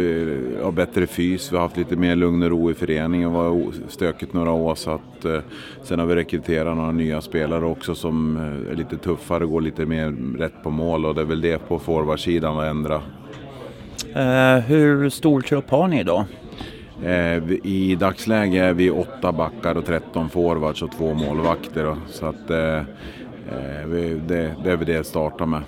ja, 0.62 0.70
bättre 0.70 1.06
fys. 1.06 1.52
Vi 1.52 1.56
har 1.56 1.62
haft 1.62 1.76
lite 1.76 1.96
mer 1.96 2.16
lugn 2.16 2.42
och 2.42 2.50
ro 2.50 2.70
i 2.70 2.74
föreningen. 2.74 3.32
Det 3.32 3.38
var 3.38 3.72
stökigt 3.88 4.32
några 4.32 4.50
år 4.50 4.74
så 4.74 4.90
att 4.90 5.24
eh, 5.24 5.40
sen 5.82 5.98
har 5.98 6.06
vi 6.06 6.14
rekryterat 6.14 6.76
några 6.76 6.92
nya 6.92 7.20
spelare 7.20 7.64
också 7.64 7.94
som 7.94 8.36
eh, 8.36 8.72
är 8.72 8.76
lite 8.76 8.96
tuffare 8.96 9.44
och 9.44 9.50
går 9.50 9.60
lite 9.60 9.86
mer 9.86 10.38
rätt 10.38 10.62
på 10.62 10.70
mål 10.70 11.06
och 11.06 11.14
det 11.14 11.20
är 11.20 11.24
väl 11.24 11.40
det 11.40 11.68
på 11.68 11.78
forwardsidan 11.78 12.58
att 12.58 12.66
ändra. 12.66 13.02
Eh, 14.14 14.60
hur 14.60 15.10
stor 15.10 15.40
trupp 15.40 15.70
har 15.70 15.88
ni 15.88 16.00
idag? 16.00 16.24
Eh, 17.04 17.52
I 17.64 17.96
dagsläget 18.00 18.62
är 18.62 18.74
vi 18.74 18.90
åtta 18.90 19.32
backar 19.32 19.74
och 19.74 19.86
13 19.86 20.28
forwards 20.28 20.82
och 20.82 20.92
två 20.92 21.14
målvakter. 21.14 21.96
Så 22.06 22.26
att, 22.26 22.50
eh, 22.50 22.76
eh 22.78 23.88
det, 24.26 24.54
det 24.64 24.70
är 24.70 24.76
väl 24.76 24.86
det 24.86 24.92
jag 24.92 25.06
startar 25.06 25.46
med. 25.46 25.62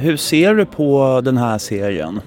Hur 0.00 0.16
ser 0.16 0.54
du 0.54 0.66
på 0.66 1.20
den 1.24 1.36
här 1.36 1.58
serien? 1.58 2.20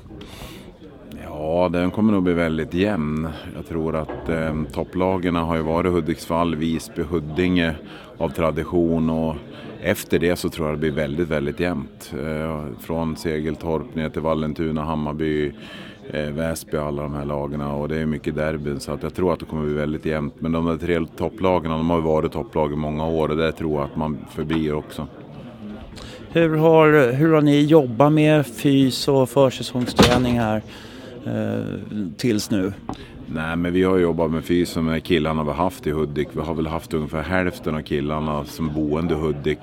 Ja, 1.24 1.70
den 1.70 1.92
kommer 1.92 2.14
nog 2.14 2.24
bli 2.24 2.34
väldigt 2.34 2.74
jämn. 2.74 3.28
Jag 3.56 3.68
tror 3.68 3.96
att 3.96 4.30
eh, 4.30 4.56
topplagen 4.74 5.36
har 5.36 5.56
ju 5.56 5.62
varit 5.62 5.92
Hudiksvall, 5.92 6.56
Visby, 6.56 7.02
Huddinge 7.02 7.76
av 8.18 8.30
tradition 8.30 9.10
och 9.10 9.36
efter 9.82 10.20
det 10.20 10.36
så 10.36 10.50
tror 10.50 10.68
jag 10.68 10.76
det 10.76 10.80
blir 10.80 10.92
väldigt, 10.92 11.28
väldigt 11.28 11.60
jämnt. 11.60 12.14
Eh, 12.14 12.66
från 12.80 13.16
Segeltorp 13.16 13.96
ner 13.96 14.10
till 14.10 14.22
Vallentuna, 14.22 14.84
Hammarby, 14.84 15.54
eh, 16.14 16.32
Väsby, 16.32 16.78
alla 16.78 17.02
de 17.02 17.14
här 17.14 17.26
lagen 17.26 17.62
och 17.62 17.88
det 17.88 17.98
är 17.98 18.06
mycket 18.06 18.36
derbyn 18.36 18.80
så 18.80 18.92
att 18.92 19.04
jag 19.04 19.14
tror 19.14 19.34
att 19.34 19.40
det 19.40 19.46
kommer 19.46 19.66
bli 19.66 19.74
väldigt 19.74 20.06
jämnt. 20.06 20.34
Men 20.40 20.52
de 20.52 20.66
där 20.66 20.78
tre 20.78 21.06
topplagen, 21.18 21.72
de 21.72 21.90
har 21.90 22.02
varit 22.02 22.32
topplag 22.32 22.74
i 22.74 22.76
många 22.76 23.08
år 23.08 23.30
och 23.30 23.38
det 23.38 23.52
tror 23.52 23.74
jag 23.74 23.84
att 23.84 23.96
man 23.96 24.18
förblir 24.32 24.74
också. 24.74 25.08
Hur 26.32 26.58
har, 26.58 27.14
hur 27.14 27.34
har 27.34 27.42
ni 27.42 27.62
jobbat 27.62 28.14
med 28.14 28.48
fys 28.48 29.08
och 29.08 29.30
försäsongsträning 29.30 30.40
här 30.40 30.62
eh, 31.26 31.64
tills 32.18 32.52
nu? 32.52 32.74
Nej, 33.26 33.56
men 33.56 33.74
vi 33.74 33.84
har 33.84 33.98
jobbat 33.98 34.32
med 34.32 34.44
fys 34.44 34.76
med 34.76 35.04
killarna 35.04 35.44
vi 35.44 35.50
har 35.50 35.56
haft 35.56 35.88
i 35.88 35.92
Hudik. 35.92 36.28
Vi 36.32 36.42
har 36.42 36.54
väl 36.54 36.68
haft 36.68 36.94
ungefär 36.94 37.22
hälften 37.22 37.76
av 37.76 37.82
killarna 37.82 38.46
som 38.46 38.74
boende 38.74 39.14
i 39.14 39.18
Hudik 39.18 39.60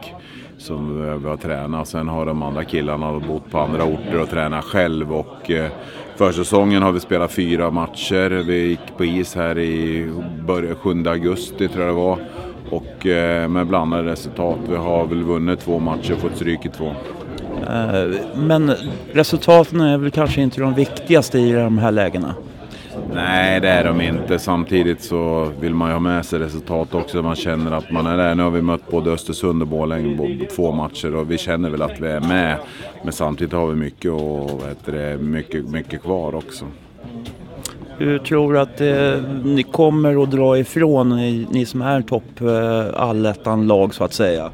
som 0.58 1.02
vi 1.22 1.28
har 1.28 1.36
tränat. 1.36 1.88
Sen 1.88 2.08
har 2.08 2.26
de 2.26 2.42
andra 2.42 2.64
killarna 2.64 3.20
bott 3.20 3.50
på 3.50 3.58
andra 3.58 3.84
orter 3.84 4.20
och 4.20 4.30
tränat 4.30 4.64
själv. 4.64 5.12
Och 5.12 5.50
eh, 5.50 5.70
försäsongen 6.16 6.82
har 6.82 6.92
vi 6.92 7.00
spelat 7.00 7.32
fyra 7.32 7.70
matcher. 7.70 8.30
Vi 8.30 8.66
gick 8.66 8.96
på 8.96 9.04
is 9.04 9.34
här 9.34 9.58
i 9.58 10.08
7 10.78 11.04
augusti 11.06 11.68
tror 11.68 11.84
jag 11.84 11.94
det 11.94 12.00
var. 12.00 12.18
Och 12.70 13.06
eh, 13.06 13.48
med 13.48 13.66
blandade 13.66 14.10
resultat. 14.10 14.58
Vi 14.68 14.76
har 14.76 15.06
väl 15.06 15.22
vunnit 15.22 15.60
två 15.60 15.78
matcher 15.78 16.12
och 16.12 16.18
fått 16.18 16.36
stryk 16.36 16.66
i 16.66 16.68
två. 16.68 16.92
Eh, 17.68 18.20
men 18.34 18.72
resultaten 19.12 19.80
är 19.80 19.98
väl 19.98 20.10
kanske 20.10 20.40
inte 20.40 20.60
de 20.60 20.74
viktigaste 20.74 21.38
i 21.38 21.52
de 21.52 21.78
här 21.78 21.90
lägena? 21.92 22.34
Nej, 23.12 23.60
det 23.60 23.68
är 23.68 23.84
de 23.84 24.00
inte. 24.00 24.38
Samtidigt 24.38 25.02
så 25.02 25.50
vill 25.60 25.74
man 25.74 25.88
ju 25.88 25.92
ha 25.92 26.00
med 26.00 26.26
sig 26.26 26.38
resultat 26.38 26.94
också. 26.94 27.22
Man 27.22 27.36
känner 27.36 27.72
att 27.72 27.90
man 27.90 28.06
är 28.06 28.16
där. 28.16 28.34
Nu 28.34 28.42
har 28.42 28.50
vi 28.50 28.62
mött 28.62 28.90
både 28.90 29.10
Östersund 29.10 29.62
och 29.62 29.68
Borlänge 29.68 30.16
på 30.16 30.54
två 30.54 30.72
matcher 30.72 31.14
och 31.14 31.30
vi 31.30 31.38
känner 31.38 31.70
väl 31.70 31.82
att 31.82 32.00
vi 32.00 32.06
är 32.06 32.20
med. 32.20 32.58
Men 33.02 33.12
samtidigt 33.12 33.52
har 33.52 33.66
vi 33.66 33.74
mycket, 33.74 34.12
och, 34.12 34.62
det, 34.84 35.18
mycket, 35.20 35.68
mycket 35.68 36.02
kvar 36.02 36.34
också. 36.34 36.64
Hur 37.98 38.18
tror 38.18 38.52
du 38.52 38.60
att 38.60 38.80
eh, 38.80 39.22
ni 39.44 39.62
kommer 39.62 40.22
att 40.22 40.30
dra 40.30 40.58
ifrån, 40.58 41.16
ni, 41.16 41.46
ni 41.50 41.66
som 41.66 41.82
är 41.82 42.02
topp 42.02 42.40
eh, 42.40 43.02
allettan-lag 43.02 43.94
så 43.94 44.04
att 44.04 44.12
säga? 44.12 44.50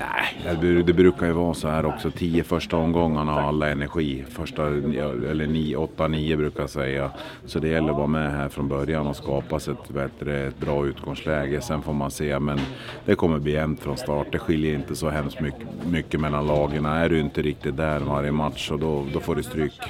Nej, 0.00 0.82
det 0.82 0.92
brukar 0.92 1.26
ju 1.26 1.32
vara 1.32 1.54
så 1.54 1.68
här 1.68 1.86
också. 1.86 2.10
Tio 2.10 2.44
första 2.44 2.76
omgångarna 2.76 3.32
har 3.32 3.40
alla 3.40 3.68
energi. 3.68 4.24
Första, 4.28 4.66
eller 4.66 5.46
nio, 5.46 5.76
åtta, 5.76 6.08
nio 6.08 6.36
brukar 6.36 6.60
jag 6.60 6.70
säga. 6.70 7.10
Så 7.46 7.58
det 7.58 7.68
gäller 7.68 7.90
att 7.90 7.96
vara 7.96 8.06
med 8.06 8.32
här 8.32 8.48
från 8.48 8.68
början 8.68 9.06
och 9.06 9.16
skapa 9.16 9.60
sig 9.60 9.74
ett, 9.74 9.94
bättre, 9.94 10.46
ett 10.46 10.60
bra 10.60 10.86
utgångsläge. 10.86 11.60
Sen 11.60 11.82
får 11.82 11.92
man 11.92 12.10
se, 12.10 12.38
men 12.38 12.58
det 13.04 13.14
kommer 13.14 13.38
bli 13.38 13.52
jämnt 13.52 13.80
från 13.80 13.96
start. 13.96 14.26
Det 14.32 14.38
skiljer 14.38 14.74
inte 14.74 14.96
så 14.96 15.10
hemskt 15.10 15.40
mycket, 15.40 15.66
mycket 15.90 16.20
mellan 16.20 16.46
lagen. 16.46 16.84
Är 16.84 17.08
du 17.08 17.20
inte 17.20 17.42
riktigt 17.42 17.76
där 17.76 18.00
varje 18.00 18.32
match, 18.32 18.68
så 18.68 18.76
då, 18.76 19.06
då 19.12 19.20
får 19.20 19.34
du 19.34 19.42
stryk. 19.42 19.80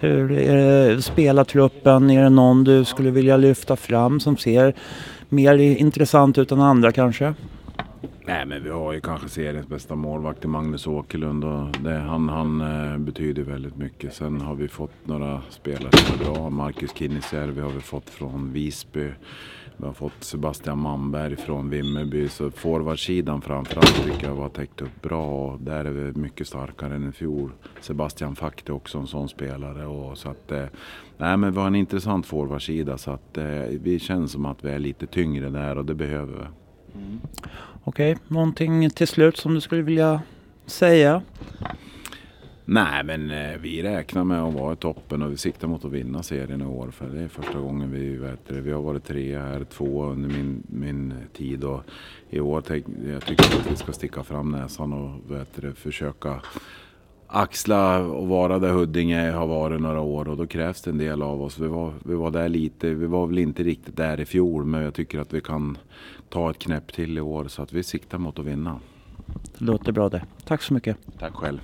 Hur 0.00 0.32
är 0.32 0.56
det, 0.56 1.02
spelartruppen? 1.02 2.10
Är 2.10 2.22
det 2.22 2.30
någon 2.30 2.64
du 2.64 2.84
skulle 2.84 3.10
vilja 3.10 3.36
lyfta 3.36 3.76
fram 3.76 4.20
som 4.20 4.36
ser 4.36 4.74
mer 5.28 5.54
intressant 5.54 6.38
ut 6.38 6.52
än 6.52 6.60
andra 6.60 6.92
kanske? 6.92 7.34
Nej 8.30 8.46
men 8.46 8.64
vi 8.64 8.70
har 8.70 8.92
ju 8.92 9.00
kanske 9.00 9.28
seriens 9.28 9.68
bästa 9.68 9.94
målvakt 9.94 10.44
i 10.44 10.48
Magnus 10.48 10.86
Åkerlund 10.86 11.44
och 11.44 11.66
det, 11.82 11.98
han, 11.98 12.28
han 12.28 12.60
eh, 12.60 12.98
betyder 12.98 13.42
väldigt 13.42 13.76
mycket. 13.76 14.14
Sen 14.14 14.40
har 14.40 14.54
vi 14.54 14.68
fått 14.68 14.92
några 15.04 15.42
spelare 15.48 15.96
som 15.96 16.20
är 16.20 16.24
bra. 16.24 16.50
Marcus 16.50 16.94
Kinnisjärvi 16.94 17.60
har 17.60 17.70
vi 17.70 17.80
fått 17.80 18.10
från 18.10 18.52
Visby. 18.52 19.08
Vi 19.76 19.86
har 19.86 19.92
fått 19.92 20.24
Sebastian 20.24 20.78
Manberg 20.78 21.36
från 21.36 21.70
Vimmerby. 21.70 22.28
Så 22.28 22.50
forwardsidan 22.50 23.40
framförallt 23.42 24.04
tycker 24.04 24.26
jag 24.26 24.34
var 24.34 24.48
täckt 24.48 24.82
upp 24.82 25.02
bra 25.02 25.26
och 25.26 25.60
där 25.60 25.84
är 25.84 25.90
vi 25.90 26.20
mycket 26.20 26.46
starkare 26.46 26.94
än 26.94 27.08
i 27.08 27.12
fjol. 27.12 27.50
Sebastian 27.80 28.36
Fakte 28.36 28.72
också 28.72 28.98
en 28.98 29.06
sån 29.06 29.28
spelare. 29.28 29.86
Och 29.86 30.18
så 30.18 30.28
att, 30.28 30.52
eh, 30.52 30.64
nej, 31.18 31.36
men 31.36 31.52
vi 31.52 31.58
har 31.58 31.66
en 31.66 31.74
intressant 31.74 32.26
forwardsida 32.26 32.98
så 32.98 33.10
att 33.10 33.38
eh, 33.38 33.44
vi 33.82 33.98
känns 33.98 34.32
som 34.32 34.46
att 34.46 34.64
vi 34.64 34.70
är 34.70 34.78
lite 34.78 35.06
tyngre 35.06 35.50
där 35.50 35.78
och 35.78 35.84
det 35.84 35.94
behöver 35.94 36.32
vi. 36.32 36.46
Mm. 36.94 37.20
Okej, 37.84 38.12
okay. 38.12 38.24
någonting 38.28 38.90
till 38.90 39.08
slut 39.08 39.36
som 39.36 39.54
du 39.54 39.60
skulle 39.60 39.82
vilja 39.82 40.22
säga? 40.66 41.22
Nej, 42.64 43.04
men 43.04 43.30
eh, 43.30 43.58
vi 43.60 43.82
räknar 43.82 44.24
med 44.24 44.42
att 44.42 44.54
vara 44.54 44.72
i 44.72 44.76
toppen 44.76 45.22
och 45.22 45.32
vi 45.32 45.36
siktar 45.36 45.68
mot 45.68 45.84
att 45.84 45.92
vinna 45.92 46.22
serien 46.22 46.60
i 46.60 46.64
år. 46.64 46.90
För 46.90 47.08
det 47.08 47.22
är 47.22 47.28
första 47.28 47.58
gången 47.58 47.92
vi 47.92 48.16
vet 48.16 48.48
det. 48.48 48.60
Vi 48.60 48.72
har 48.72 48.82
varit 48.82 49.04
tre 49.04 49.38
här, 49.38 49.64
två 49.64 50.04
under 50.04 50.28
min, 50.28 50.62
min 50.66 51.14
tid. 51.32 51.64
Och 51.64 51.82
I 52.30 52.40
år 52.40 52.60
tänk, 52.66 52.86
jag 53.06 53.26
tycker 53.26 53.44
att 53.44 53.72
vi 53.72 53.76
ska 53.76 53.92
sticka 53.92 54.22
fram 54.22 54.50
näsan 54.50 54.92
och 54.92 55.30
vet 55.30 55.54
det, 55.54 55.74
försöka 55.74 56.42
axla 57.32 57.98
och 57.98 58.28
vara 58.28 58.58
där 58.58 58.72
Huddinge 58.72 59.30
har 59.30 59.46
varit 59.46 59.80
några 59.80 60.00
år 60.00 60.28
och 60.28 60.36
då 60.36 60.46
krävs 60.46 60.82
det 60.82 60.90
en 60.90 60.98
del 60.98 61.22
av 61.22 61.42
oss. 61.42 61.58
Vi 61.58 61.66
var, 61.66 61.92
vi 62.04 62.14
var 62.14 62.30
där 62.30 62.48
lite, 62.48 62.94
vi 62.94 63.06
var 63.06 63.26
väl 63.26 63.38
inte 63.38 63.62
riktigt 63.62 63.96
där 63.96 64.20
i 64.20 64.24
fjol 64.24 64.64
men 64.64 64.82
jag 64.82 64.94
tycker 64.94 65.18
att 65.18 65.32
vi 65.32 65.40
kan 65.40 65.78
ta 66.28 66.50
ett 66.50 66.58
knäpp 66.58 66.92
till 66.92 67.18
i 67.18 67.20
år 67.20 67.48
så 67.48 67.62
att 67.62 67.72
vi 67.72 67.82
siktar 67.82 68.18
mot 68.18 68.38
att 68.38 68.44
vinna. 68.44 68.80
Det 69.58 69.64
låter 69.64 69.92
bra 69.92 70.08
det. 70.08 70.22
Tack 70.44 70.62
så 70.62 70.74
mycket. 70.74 70.96
Tack 71.18 71.34
själv. 71.34 71.60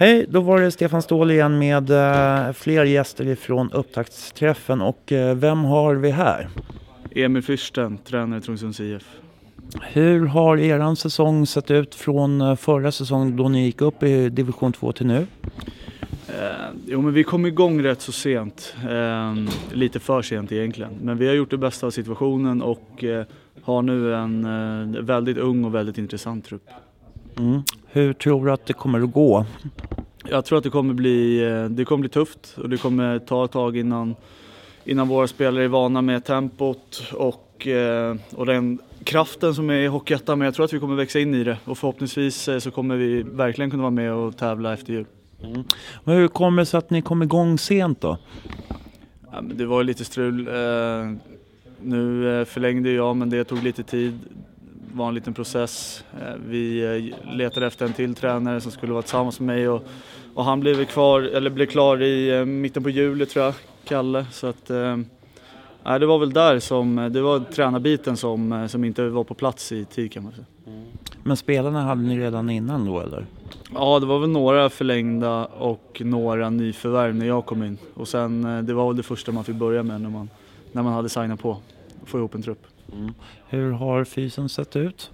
Hej, 0.00 0.26
då 0.28 0.40
var 0.40 0.60
det 0.60 0.70
Stefan 0.70 1.02
Ståhl 1.02 1.30
igen 1.30 1.58
med 1.58 1.90
uh, 1.90 2.52
fler 2.52 2.84
gäster 2.84 3.26
ifrån 3.26 3.72
upptaktsträffen 3.72 4.80
och 4.80 5.12
uh, 5.12 5.34
vem 5.34 5.64
har 5.64 5.94
vi 5.94 6.10
här? 6.10 6.48
Emil 7.14 7.42
Fürsten, 7.42 7.98
tränare 8.04 8.38
i 8.38 8.42
Trångsunds 8.42 8.80
IF. 8.80 9.18
Hur 9.82 10.26
har 10.26 10.56
eran 10.56 10.96
säsong 10.96 11.46
sett 11.46 11.70
ut 11.70 11.94
från 11.94 12.40
eh, 12.40 12.56
förra 12.56 12.92
säsongen 12.92 13.36
då 13.36 13.48
ni 13.48 13.64
gick 13.64 13.80
upp 13.80 14.02
i 14.02 14.28
division 14.28 14.72
2 14.72 14.92
till 14.92 15.06
nu? 15.06 15.26
Eh, 16.28 16.44
jo 16.86 17.02
men 17.02 17.12
vi 17.12 17.24
kom 17.24 17.46
igång 17.46 17.82
rätt 17.82 18.00
så 18.00 18.12
sent. 18.12 18.74
Eh, 18.90 19.34
lite 19.72 20.00
för 20.00 20.22
sent 20.22 20.52
egentligen. 20.52 20.92
Men 21.02 21.18
vi 21.18 21.28
har 21.28 21.34
gjort 21.34 21.50
det 21.50 21.58
bästa 21.58 21.86
av 21.86 21.90
situationen 21.90 22.62
och 22.62 23.04
eh, 23.04 23.24
har 23.62 23.82
nu 23.82 24.14
en 24.14 24.44
eh, 24.94 25.02
väldigt 25.02 25.38
ung 25.38 25.64
och 25.64 25.74
väldigt 25.74 25.98
intressant 25.98 26.44
trupp. 26.44 26.70
Mm. 27.38 27.62
Hur 27.86 28.12
tror 28.12 28.46
du 28.46 28.52
att 28.52 28.66
det 28.66 28.72
kommer 28.72 29.00
att 29.00 29.12
gå? 29.12 29.46
Jag 30.30 30.44
tror 30.44 30.58
att 30.58 30.64
det 30.64 30.70
kommer 30.70 30.94
bli, 30.94 31.44
eh, 31.44 31.64
det 31.64 31.84
kommer 31.84 32.00
bli 32.00 32.08
tufft 32.08 32.58
och 32.58 32.68
det 32.68 32.76
kommer 32.76 33.18
ta 33.18 33.44
ett 33.44 33.50
tag 33.50 33.76
innan, 33.76 34.14
innan 34.84 35.08
våra 35.08 35.26
spelare 35.26 35.64
är 35.64 35.68
vana 35.68 36.02
med 36.02 36.24
tempot 36.24 37.02
och, 37.12 37.66
eh, 37.66 38.16
och 38.36 38.46
den 38.46 38.78
kraften 39.04 39.54
som 39.54 39.70
är 39.70 39.74
i 39.74 39.86
Hockeyettan. 39.86 40.38
Men 40.38 40.44
jag 40.44 40.54
tror 40.54 40.64
att 40.64 40.72
vi 40.72 40.78
kommer 40.78 40.94
växa 40.94 41.18
in 41.18 41.34
i 41.34 41.44
det 41.44 41.58
och 41.64 41.78
förhoppningsvis 41.78 42.48
eh, 42.48 42.58
så 42.58 42.70
kommer 42.70 42.96
vi 42.96 43.22
verkligen 43.22 43.70
kunna 43.70 43.82
vara 43.82 43.90
med 43.90 44.12
och 44.12 44.36
tävla 44.36 44.72
efter 44.72 44.92
jul. 44.92 45.06
Och 45.92 46.12
hur 46.12 46.28
kommer 46.28 46.62
det 46.62 46.66
sig 46.66 46.78
att 46.78 46.90
ni 46.90 47.02
kom 47.02 47.22
igång 47.22 47.58
sent 47.58 48.00
då? 48.00 48.18
Ja, 49.32 49.40
det 49.40 49.66
var 49.66 49.84
lite 49.84 50.04
strul. 50.04 50.48
Nu 51.80 52.44
förlängde 52.48 52.90
jag 52.90 53.16
men 53.16 53.30
det 53.30 53.44
tog 53.44 53.62
lite 53.62 53.82
tid. 53.82 54.18
Var 54.98 55.08
en 55.08 55.14
liten 55.14 55.34
process. 55.34 56.04
Eh, 56.20 56.34
vi 56.46 56.80
eh, 56.84 57.34
letade 57.36 57.66
efter 57.66 57.86
en 57.86 57.92
till 57.92 58.14
tränare 58.14 58.60
som 58.60 58.72
skulle 58.72 58.92
vara 58.92 59.02
tillsammans 59.02 59.40
med 59.40 59.56
mig 59.56 59.68
och, 59.68 59.84
och 60.34 60.44
han 60.44 60.60
blev, 60.60 60.84
kvar, 60.84 61.20
eller 61.20 61.50
blev 61.50 61.66
klar 61.66 62.02
i 62.02 62.38
eh, 62.38 62.44
mitten 62.44 62.82
på 62.82 62.90
juli 62.90 63.26
tror 63.26 63.44
jag, 63.44 63.54
Kalle. 63.84 64.26
Så 64.32 64.46
att, 64.46 64.70
nej, 65.84 66.00
det 66.00 66.06
var 66.06 66.18
väl 66.18 66.32
där 66.32 66.58
som, 66.58 67.10
det 67.12 67.20
var 67.20 67.40
tränarbiten 67.40 68.16
som, 68.16 68.68
som 68.68 68.84
inte 68.84 69.08
var 69.08 69.24
på 69.24 69.34
plats 69.34 69.72
i 69.72 69.84
tid 69.84 70.12
kan 70.12 70.22
man 70.22 70.32
säga. 70.32 70.46
Men 71.22 71.36
spelarna 71.36 71.82
hade 71.82 72.02
ni 72.02 72.18
redan 72.18 72.50
innan 72.50 72.84
då 72.84 73.00
eller? 73.00 73.26
Ja, 73.74 73.98
det 74.00 74.06
var 74.06 74.18
väl 74.18 74.30
några 74.30 74.70
förlängda 74.70 75.46
och 75.46 76.02
några 76.04 76.50
nyförvärv 76.50 77.14
när 77.14 77.26
jag 77.26 77.46
kom 77.46 77.62
in. 77.62 77.78
Och 77.94 78.08
sen, 78.08 78.42
det 78.66 78.74
var 78.74 78.86
väl 78.86 78.96
det 78.96 79.02
första 79.02 79.32
man 79.32 79.44
fick 79.44 79.56
börja 79.56 79.82
med 79.82 80.00
när 80.00 80.10
man, 80.10 80.30
när 80.72 80.82
man 80.82 80.92
hade 80.92 81.08
signat 81.08 81.40
på. 81.40 81.56
Få 82.04 82.18
ihop 82.18 82.34
en 82.34 82.42
trupp. 82.42 82.66
Hur 83.48 83.72
har 83.72 84.04
fysen 84.04 84.48
sett 84.48 84.76
ut? 84.76 85.10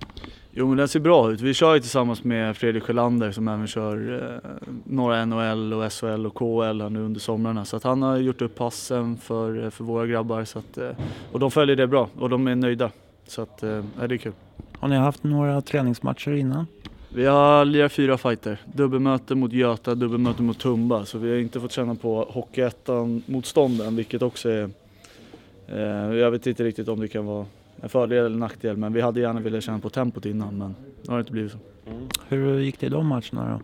Jo 0.57 0.69
men 0.69 0.77
den 0.77 0.89
ser 0.89 1.01
bra 1.01 1.33
ut. 1.33 1.41
Vi 1.41 1.55
kör 1.55 1.75
ju 1.75 1.81
tillsammans 1.81 2.25
med 2.25 2.57
Fredrik 2.57 2.83
Sjölander 2.83 3.33
som 3.33 3.49
även 3.49 3.67
kör 3.67 4.23
eh, 4.23 4.51
några 4.85 5.25
NHL 5.25 5.73
och 5.73 5.93
SHL 5.93 6.27
och 6.27 6.35
KHL 6.35 6.81
här 6.81 6.91
nu 6.91 7.01
under 7.01 7.21
somrarna. 7.21 7.65
Så 7.65 7.77
att 7.77 7.85
han 7.85 8.03
har 8.03 8.17
gjort 8.17 8.43
upp 8.43 8.55
passen 8.55 9.17
för, 9.17 9.71
för 9.71 9.85
våra 9.85 10.07
grabbar. 10.07 10.45
Så 10.45 10.59
att, 10.59 10.79
eh, 10.79 10.91
och 11.33 11.41
de 11.41 11.51
följer 11.51 11.77
det 11.77 11.87
bra 11.87 12.09
och 12.19 12.31
de 12.31 12.47
är 12.47 12.55
nöjda. 12.55 12.91
Så 13.27 13.43
att, 13.43 13.63
eh, 13.63 13.85
det 14.09 14.15
är 14.15 14.17
kul. 14.17 14.33
Har 14.79 14.89
ni 14.89 14.97
haft 14.97 15.25
några 15.25 15.61
träningsmatcher 15.61 16.33
innan? 16.33 16.67
Vi 17.15 17.27
har 17.27 17.65
lirat 17.65 17.93
fyra 17.93 18.19
fighter. 18.19 18.61
Dubbelmöte 18.65 19.35
mot 19.35 19.53
Göta, 19.53 19.95
dubbelmöte 19.95 20.43
mot 20.43 20.59
Tumba. 20.59 21.05
Så 21.05 21.19
vi 21.19 21.31
har 21.31 21.39
inte 21.39 21.61
fått 21.61 21.73
känna 21.73 21.95
på 21.95 22.25
Hockeyettan-motstånden 22.31 23.97
vilket 23.97 24.23
också 24.23 24.49
är... 24.49 24.71
Eh, 25.69 26.17
jag 26.17 26.31
vet 26.31 26.47
inte 26.47 26.65
riktigt 26.65 26.89
om 26.89 27.01
det 27.01 27.09
kan 27.09 27.27
vara 27.27 27.47
en 27.85 27.91
fördel 27.91 28.27
eller 28.27 28.39
nackdel 28.39 28.77
men 28.77 28.93
vi 28.93 29.01
hade 29.01 29.21
gärna 29.21 29.41
velat 29.41 29.65
känna 29.65 29.79
på 29.79 29.91
tempot 29.91 30.27
innan 30.27 30.59
men 30.59 30.75
nu 31.03 31.09
har 31.09 31.17
det 31.17 31.21
inte 31.21 31.33
blivit 31.33 31.53
så. 31.53 31.59
Hur 32.29 32.59
gick 32.59 32.81
det 32.81 32.87
i 32.87 32.89
de 32.89 33.07
matcherna 33.07 33.59
då? 33.59 33.61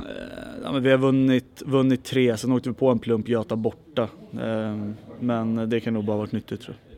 Eh, 0.00 0.64
ja, 0.64 0.72
vi 0.72 0.90
har 0.90 0.98
vunnit, 0.98 1.62
vunnit 1.66 2.04
tre, 2.04 2.36
sen 2.36 2.52
åkte 2.52 2.68
vi 2.68 2.74
på 2.74 2.88
en 2.88 2.98
plump 2.98 3.28
Göta 3.28 3.56
borta. 3.56 4.08
Eh, 4.32 4.78
men 5.20 5.68
det 5.70 5.80
kan 5.80 5.94
nog 5.94 6.04
bara 6.04 6.16
varit 6.16 6.32
nyttigt 6.32 6.60
tror 6.60 6.76
jag. 6.76 6.94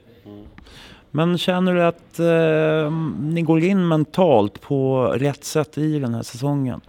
Men 1.11 1.39
känner 1.39 1.75
du 1.75 1.83
att 1.83 2.19
eh, 2.19 2.93
ni 3.21 3.43
går 3.43 3.61
in 3.61 3.89
mentalt 3.89 4.61
på 4.61 5.05
rätt 5.05 5.45
sätt 5.45 5.79
i 5.79 5.99
den 5.99 6.15
här 6.15 6.23
säsongen? 6.23 6.81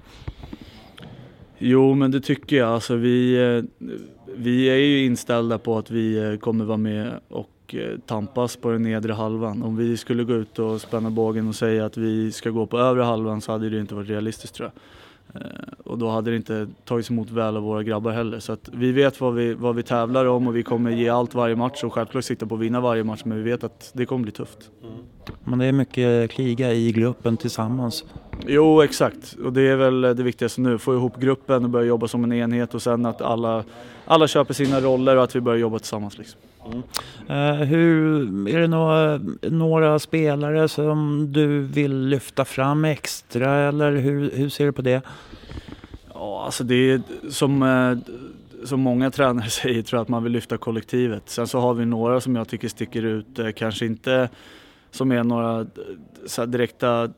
Jo 1.58 1.94
men 1.94 2.12
det 2.12 2.22
tycker 2.22 2.56
jag. 2.56 2.70
Alltså, 2.70 2.96
vi, 2.96 3.36
eh, 3.36 3.88
vi 4.36 4.70
är 4.70 4.75
ju 4.75 5.06
inställda 5.06 5.58
på 5.58 5.77
att 5.77 5.92
vi 5.92 6.18
eh, 6.18 6.38
kommer 6.38 6.66
vara 6.66 6.77
med 6.77 7.20
och 7.27 7.50
och 7.68 7.75
eh, 7.75 7.98
tampas 8.06 8.56
på 8.56 8.72
den 8.72 8.84
nedre 8.84 9.14
halvan. 9.14 9.64
Om 9.64 9.75
vi 9.75 9.98
skulle 9.98 10.24
gå 10.24 10.34
ut 10.34 10.60
och 10.60 10.82
spänna 10.82 11.10
bågen 11.10 11.48
och 11.48 11.56
säga 11.56 11.86
att 11.86 11.98
vi 11.98 12.32
ska 12.32 12.50
gå 12.50 12.66
på 12.66 12.80
övre 12.80 13.03
halvan 13.03 13.42
så 13.42 13.51
hade 13.51 13.70
det 13.70 13.80
inte 13.80 13.96
varit 13.96 14.10
realistiskt 14.10 14.56
tror 14.56 14.72
jag. 14.74 15.42
Eh, 15.42 15.48
och 15.84 15.98
då 15.98 16.10
hade 16.10 16.32
det 16.32 16.38
inte 16.38 16.68
tagits 16.86 17.12
emot 17.12 17.30
väl 17.30 17.58
av 17.58 17.64
våra 17.64 17.84
grabbar 17.84 18.12
heller. 18.12 18.40
Så 18.40 18.53
att 18.53 18.70
vi 18.74 18.92
vet 18.92 19.22
vad 19.22 19.34
vi, 19.34 19.53
vad 19.53 19.75
vi 19.75 19.84
tävlar 19.84 20.25
om 20.25 20.48
och 20.48 20.56
vi 20.56 20.64
kommer 20.64 20.92
ge 20.92 21.10
allt 21.10 21.36
varje 21.36 21.56
match 21.56 21.84
och 21.84 21.94
självklart 21.94 22.24
sikta 22.24 22.46
på 22.46 22.56
att 22.56 22.62
vinna 22.62 22.82
varje 22.82 23.03
match 23.03 23.22
men 23.25 23.38
vi 23.38 23.51
vet 23.51 23.64
att 23.64 23.92
det 23.94 24.06
kommer 24.06 24.24
bli 24.24 24.32
tufft. 24.32 24.72
Mm. 24.84 24.96
Men 25.44 25.60
det 25.60 25.66
är 25.66 25.72
mycket 25.72 26.32
kriga 26.32 26.74
i 26.74 26.92
gruppen 26.92 27.38
tillsammans. 27.38 28.06
Jo 28.46 28.82
exakt 28.82 29.36
och 29.44 29.54
det 29.54 29.62
är 29.62 29.76
väl 29.76 30.02
det 30.02 30.24
viktigaste 30.24 30.62
nu, 30.62 30.78
få 30.78 30.94
ihop 30.94 31.18
gruppen 31.20 31.64
och 31.64 31.70
börja 31.70 31.88
jobba 31.88 32.08
som 32.08 32.24
en 32.24 32.34
enhet 32.34 32.74
och 32.74 32.82
sen 32.82 33.06
att 33.06 33.22
alla, 33.22 33.64
alla 34.06 34.28
köper 34.28 34.54
sina 34.54 34.82
roller 34.82 35.16
och 35.16 35.24
att 35.24 35.36
vi 35.36 35.42
börjar 35.42 35.60
jobba 35.60 35.80
tillsammans. 35.80 36.18
Liksom. 36.18 36.40
Eh, 37.28 37.54
hur, 37.54 38.22
är 38.50 38.60
det 38.60 38.68
några, 38.68 39.20
några 39.42 40.00
spelare 40.00 40.68
som 40.68 41.28
du 41.32 41.60
vill 41.60 41.98
lyfta 41.98 42.46
fram 42.46 42.86
extra 42.86 43.56
eller 43.56 43.92
hur, 43.92 44.32
hur 44.32 44.50
ser 44.50 44.66
du 44.66 44.72
på 44.72 44.82
det? 44.82 45.02
Ja, 46.14 46.44
alltså 46.46 46.64
det 46.64 46.92
är 46.92 47.02
som, 47.30 47.64
eh, 47.64 48.14
som 48.66 48.80
många 48.80 49.12
tränare 49.12 49.50
säger 49.50 49.82
tror 49.82 49.98
jag 49.98 50.02
att 50.02 50.10
man 50.10 50.24
vill 50.24 50.32
lyfta 50.32 50.58
kollektivet. 50.58 51.24
Sen 51.26 51.48
så 51.48 51.60
har 51.60 51.74
vi 51.74 51.86
några 51.86 52.22
som 52.22 52.36
jag 52.36 52.48
tycker 52.48 52.68
sticker 52.68 53.04
ut, 53.04 53.40
eh, 53.40 53.52
kanske 53.52 53.86
inte 53.86 54.30
som 54.92 55.12
är 55.12 55.24
några 55.24 55.66
direkta 56.48 57.10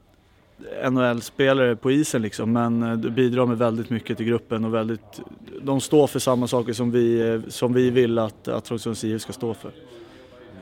NHL-spelare 0.91 1.75
på 1.75 1.91
isen 1.91 2.21
liksom, 2.21 2.51
men 2.51 2.83
eh, 2.83 2.93
de 2.93 3.09
bidrar 3.09 3.45
med 3.45 3.57
väldigt 3.57 3.89
mycket 3.89 4.17
till 4.17 4.25
gruppen 4.25 4.65
och 4.65 4.73
väldigt, 4.73 5.21
de 5.61 5.81
står 5.81 6.07
för 6.07 6.19
samma 6.19 6.47
saker 6.47 6.73
som 6.73 6.91
vi, 6.91 7.29
eh, 7.29 7.41
som 7.47 7.73
vi 7.73 7.89
vill 7.89 8.19
att, 8.19 8.47
att 8.47 8.65
Trångsunds 8.65 9.03
IF 9.03 9.21
ska 9.21 9.33
stå 9.33 9.53
för. 9.53 9.71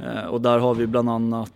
Eh, 0.04 0.26
och 0.26 0.42
där 0.42 0.60
har 0.60 0.74
vi 0.74 0.88
bland 0.88 1.10
annat 1.10 1.54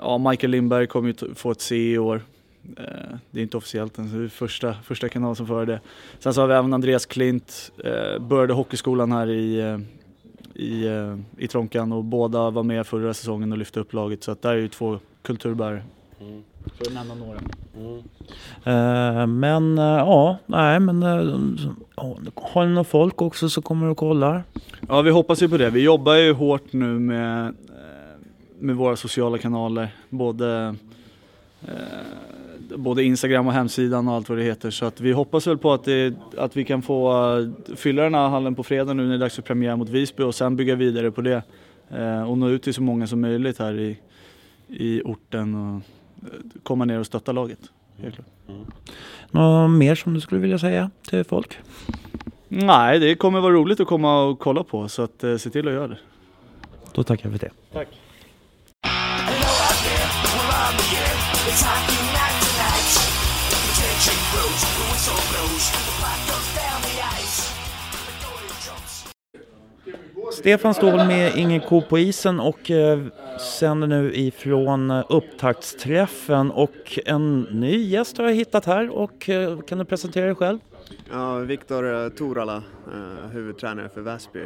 Ja, 0.00 0.18
Michael 0.18 0.50
Lindberg 0.50 0.86
kommer 0.86 1.08
ju 1.08 1.34
få 1.34 1.50
ett 1.50 1.60
C 1.60 1.92
i 1.92 1.98
år. 1.98 2.22
Det 3.30 3.40
är 3.40 3.42
inte 3.42 3.56
officiellt 3.56 3.98
än, 3.98 4.10
så 4.10 4.16
det 4.16 4.24
är 4.24 4.28
första, 4.28 4.74
första 4.74 5.08
kanalen 5.08 5.36
som 5.36 5.46
för 5.46 5.66
det. 5.66 5.80
Sen 6.18 6.34
så 6.34 6.40
har 6.40 6.48
vi 6.48 6.54
även 6.54 6.72
Andreas 6.72 7.06
Klint, 7.06 7.72
började 8.20 8.52
hockeyskolan 8.52 9.12
här 9.12 9.30
i, 9.30 9.78
i, 10.54 10.84
i 11.38 11.48
Tronkan 11.48 11.92
och 11.92 12.04
båda 12.04 12.50
var 12.50 12.62
med 12.62 12.86
förra 12.86 13.14
säsongen 13.14 13.52
och 13.52 13.58
lyfte 13.58 13.80
upp 13.80 13.92
laget 13.92 14.22
så 14.22 14.30
att 14.30 14.42
där 14.42 14.50
är 14.50 14.56
ju 14.56 14.68
två 14.68 14.98
kulturbärare. 15.22 15.82
För 16.78 16.86
att 16.86 16.94
nämna 16.94 17.14
några. 17.14 17.38
Eh, 18.64 19.26
men 19.26 19.78
eh, 19.78 19.84
ja, 19.84 20.38
nej 20.46 20.80
men 20.80 21.02
ja, 21.96 22.16
har 22.34 22.66
ni 22.66 22.74
någon 22.74 22.84
folk 22.84 23.22
också 23.22 23.48
som 23.48 23.62
kommer 23.62 23.86
och 23.86 23.96
kollar? 23.96 24.44
Ja, 24.88 25.02
vi 25.02 25.10
hoppas 25.10 25.42
ju 25.42 25.48
på 25.48 25.56
det. 25.56 25.70
Vi 25.70 25.82
jobbar 25.82 26.14
ju 26.14 26.32
hårt 26.32 26.72
nu 26.72 26.98
med, 26.98 27.54
med 28.58 28.76
våra 28.76 28.96
sociala 28.96 29.38
kanaler. 29.38 29.88
Både, 30.10 30.74
både 32.76 33.04
Instagram 33.04 33.46
och 33.46 33.52
hemsidan 33.52 34.08
och 34.08 34.14
allt 34.14 34.28
vad 34.28 34.38
det 34.38 34.44
heter. 34.44 34.70
Så 34.70 34.86
att 34.86 35.00
vi 35.00 35.12
hoppas 35.12 35.46
väl 35.46 35.58
på 35.58 35.72
att, 35.72 35.84
det, 35.84 36.14
att 36.36 36.56
vi 36.56 36.64
kan 36.64 36.82
få 36.82 37.52
fylla 37.76 38.02
den 38.02 38.14
här 38.14 38.28
hallen 38.28 38.54
på 38.54 38.62
fredag 38.62 38.94
nu 38.94 39.02
när 39.02 39.10
det 39.10 39.16
är 39.16 39.18
dags 39.18 39.34
för 39.34 39.42
premiär 39.42 39.76
mot 39.76 39.88
Visby 39.88 40.22
och 40.22 40.34
sen 40.34 40.56
bygga 40.56 40.74
vidare 40.74 41.10
på 41.10 41.20
det. 41.20 41.42
Och 42.28 42.38
nå 42.38 42.48
ut 42.48 42.62
till 42.62 42.74
så 42.74 42.82
många 42.82 43.06
som 43.06 43.20
möjligt 43.20 43.58
här 43.58 43.78
i, 43.78 43.98
i 44.68 45.02
orten 45.04 45.54
och 45.54 45.82
komma 46.62 46.84
ner 46.84 46.98
och 46.98 47.06
stötta 47.06 47.32
laget. 47.32 47.58
Helt 47.98 48.14
klart. 48.14 48.28
Något 49.30 49.70
mer 49.70 49.94
som 49.94 50.14
du 50.14 50.20
skulle 50.20 50.40
vilja 50.40 50.58
säga 50.58 50.90
till 51.08 51.24
folk? 51.24 51.58
Nej, 52.48 52.98
det 52.98 53.14
kommer 53.14 53.40
vara 53.40 53.54
roligt 53.54 53.80
att 53.80 53.86
komma 53.86 54.22
och 54.22 54.38
kolla 54.38 54.64
på 54.64 54.88
så 54.88 55.02
att 55.02 55.24
eh, 55.24 55.36
se 55.36 55.50
till 55.50 55.68
att 55.68 55.74
göra 55.74 55.88
det. 55.88 55.98
Då 56.92 57.02
tackar 57.02 57.28
vi 57.28 57.38
för 57.38 57.46
det. 57.46 57.52
Tack. 57.72 57.88
Stefan 70.32 70.74
Ståhl 70.74 71.06
med 71.06 71.36
Ingen 71.36 71.60
ko 71.60 71.82
på 71.82 71.98
isen 71.98 72.40
och 72.40 72.70
eh, 72.70 72.98
sänder 73.54 73.86
nu 73.86 74.14
ifrån 74.14 74.90
eh, 74.90 75.04
upptaktsträffen 75.08 76.50
och 76.50 76.98
en 77.06 77.40
ny 77.40 77.76
gäst 77.76 78.18
har 78.18 78.24
jag 78.24 78.34
hittat 78.34 78.64
här 78.64 78.88
och 78.90 79.28
eh, 79.28 79.60
kan 79.60 79.78
du 79.78 79.84
presentera 79.84 80.26
dig 80.26 80.34
själv? 80.34 80.58
Ja, 81.10 81.38
Viktor 81.38 82.04
eh, 82.04 82.08
Torala, 82.08 82.62
huvudtränare 83.32 83.88
för 83.88 84.00
Väsby 84.00 84.40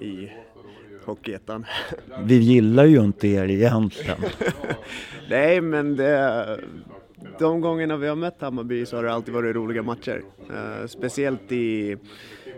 i 0.00 0.30
Hockeyettan. 1.04 1.66
Vi 2.24 2.34
gillar 2.34 2.84
ju 2.84 3.00
inte 3.00 3.28
er 3.28 3.48
egentligen. 3.48 4.18
Nej, 5.30 5.60
men 5.60 5.96
det, 5.96 6.60
de 7.38 7.60
gångerna 7.60 7.96
vi 7.96 8.08
har 8.08 8.16
mött 8.16 8.40
Hammarby 8.40 8.86
så 8.86 8.96
har 8.96 9.02
det 9.02 9.12
alltid 9.12 9.34
varit 9.34 9.56
roliga 9.56 9.82
matcher. 9.82 10.22
Uh, 10.50 10.86
speciellt 10.86 11.52
i, 11.52 11.96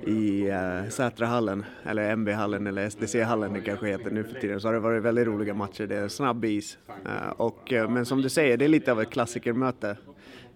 i 0.07 0.50
uh, 0.50 0.88
Sätrahallen, 0.90 1.64
eller 1.85 2.11
MB-hallen 2.11 2.66
eller 2.66 2.90
SDC-hallen 2.90 3.52
det 3.52 3.61
kanske 3.61 3.87
heter 3.87 4.11
nu 4.11 4.24
för 4.24 4.40
tiden, 4.40 4.61
så 4.61 4.68
har 4.68 4.72
det 4.72 4.81
varit 4.81 5.02
väldigt 5.02 5.26
roliga 5.26 5.54
matcher. 5.54 5.87
Det 5.87 5.96
är 5.96 6.09
snabb 6.09 6.44
is. 6.44 6.78
Uh, 6.88 7.31
och, 7.37 7.72
uh, 7.72 7.90
men 7.90 8.07
som 8.07 8.22
du 8.22 8.28
säger, 8.28 8.57
det 8.57 8.64
är 8.64 8.68
lite 8.68 8.92
av 8.92 9.00
ett 9.00 9.11
klassikermöte 9.11 9.96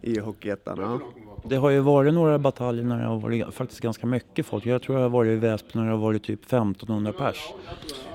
i 0.00 0.18
Hockeyettan. 0.18 1.00
Det 1.44 1.56
har 1.56 1.70
ju 1.70 1.80
varit 1.80 2.14
några 2.14 2.38
bataljer 2.38 2.84
när 2.84 2.98
det 2.98 3.04
har 3.04 3.18
varit 3.18 3.54
faktiskt 3.54 3.80
ganska 3.80 4.06
mycket 4.06 4.46
folk. 4.46 4.66
Jag 4.66 4.82
tror 4.82 4.96
jag 4.98 5.02
har 5.04 5.10
varit 5.10 5.30
i 5.30 5.34
Väsby 5.36 5.68
när 5.72 5.84
det 5.84 5.90
har 5.90 5.98
varit 5.98 6.24
typ 6.24 6.44
1500 6.44 7.12
pers. 7.12 7.36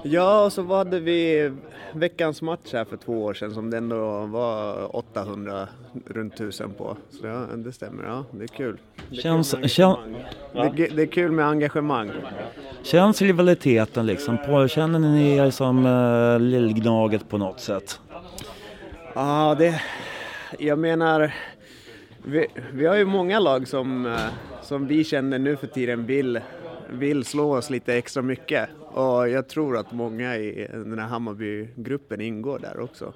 Ja, 0.03 0.45
och 0.45 0.53
så 0.53 0.75
hade 0.75 0.99
vi 0.99 1.51
veckans 1.93 2.41
match 2.41 2.73
här 2.73 2.85
för 2.85 2.97
två 2.97 3.23
år 3.23 3.33
sedan 3.33 3.53
som 3.53 3.69
det 3.69 3.77
ändå 3.77 4.25
var 4.25 4.95
800, 4.95 5.67
runt 6.05 6.33
1000 6.33 6.71
på. 6.73 6.97
Så 7.09 7.27
ja, 7.27 7.45
det 7.55 7.71
stämmer, 7.71 8.03
ja, 8.03 8.23
det 8.31 8.43
är 8.43 8.47
kul. 8.47 8.77
Det 9.09 9.17
är, 9.17 9.21
Känns- 9.21 9.53
kul, 9.53 9.63
kän- 9.63 9.97
det, 10.53 10.87
det 10.95 11.01
är 11.01 11.05
kul 11.07 11.31
med 11.31 11.45
engagemang. 11.45 12.11
Känns 12.83 13.21
rivaliteten 13.21 14.05
liksom? 14.05 14.37
På, 14.37 14.67
känner 14.67 14.99
ni 14.99 15.37
er 15.37 15.49
som 15.49 15.85
uh, 15.85 16.39
Lillgnaget 16.39 17.29
på 17.29 17.37
något 17.37 17.59
sätt? 17.59 17.99
Ja, 19.13 19.55
det... 19.59 19.81
Jag 20.59 20.79
menar... 20.79 21.33
Vi, 22.29 22.47
vi 22.73 22.85
har 22.85 22.95
ju 22.95 23.05
många 23.05 23.39
lag 23.39 23.67
som, 23.67 24.05
eh, 24.05 24.19
som 24.61 24.87
vi 24.87 25.03
känner 25.03 25.39
nu 25.39 25.55
för 25.55 25.67
tiden 25.67 26.05
vill, 26.05 26.39
vill 26.89 27.23
slå 27.23 27.57
oss 27.57 27.69
lite 27.69 27.93
extra 27.93 28.21
mycket. 28.21 28.69
Och 28.79 29.29
jag 29.29 29.47
tror 29.47 29.77
att 29.77 29.91
många 29.91 30.37
i 30.37 30.67
den 30.71 30.99
här 30.99 31.07
Hammarbygruppen 31.07 32.21
ingår 32.21 32.59
där 32.59 32.79
också. 32.79 33.13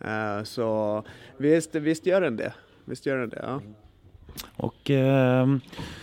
Eh, 0.00 0.42
så 0.44 1.02
visst, 1.36 1.74
visst 1.74 2.06
gör 2.06 2.20
den 2.20 2.36
det. 2.36 2.52
Visst 2.84 3.06
gör 3.06 3.16
den 3.16 3.28
det, 3.28 3.40
ja. 3.42 3.60
Och 4.56 4.90
eh, 4.90 5.46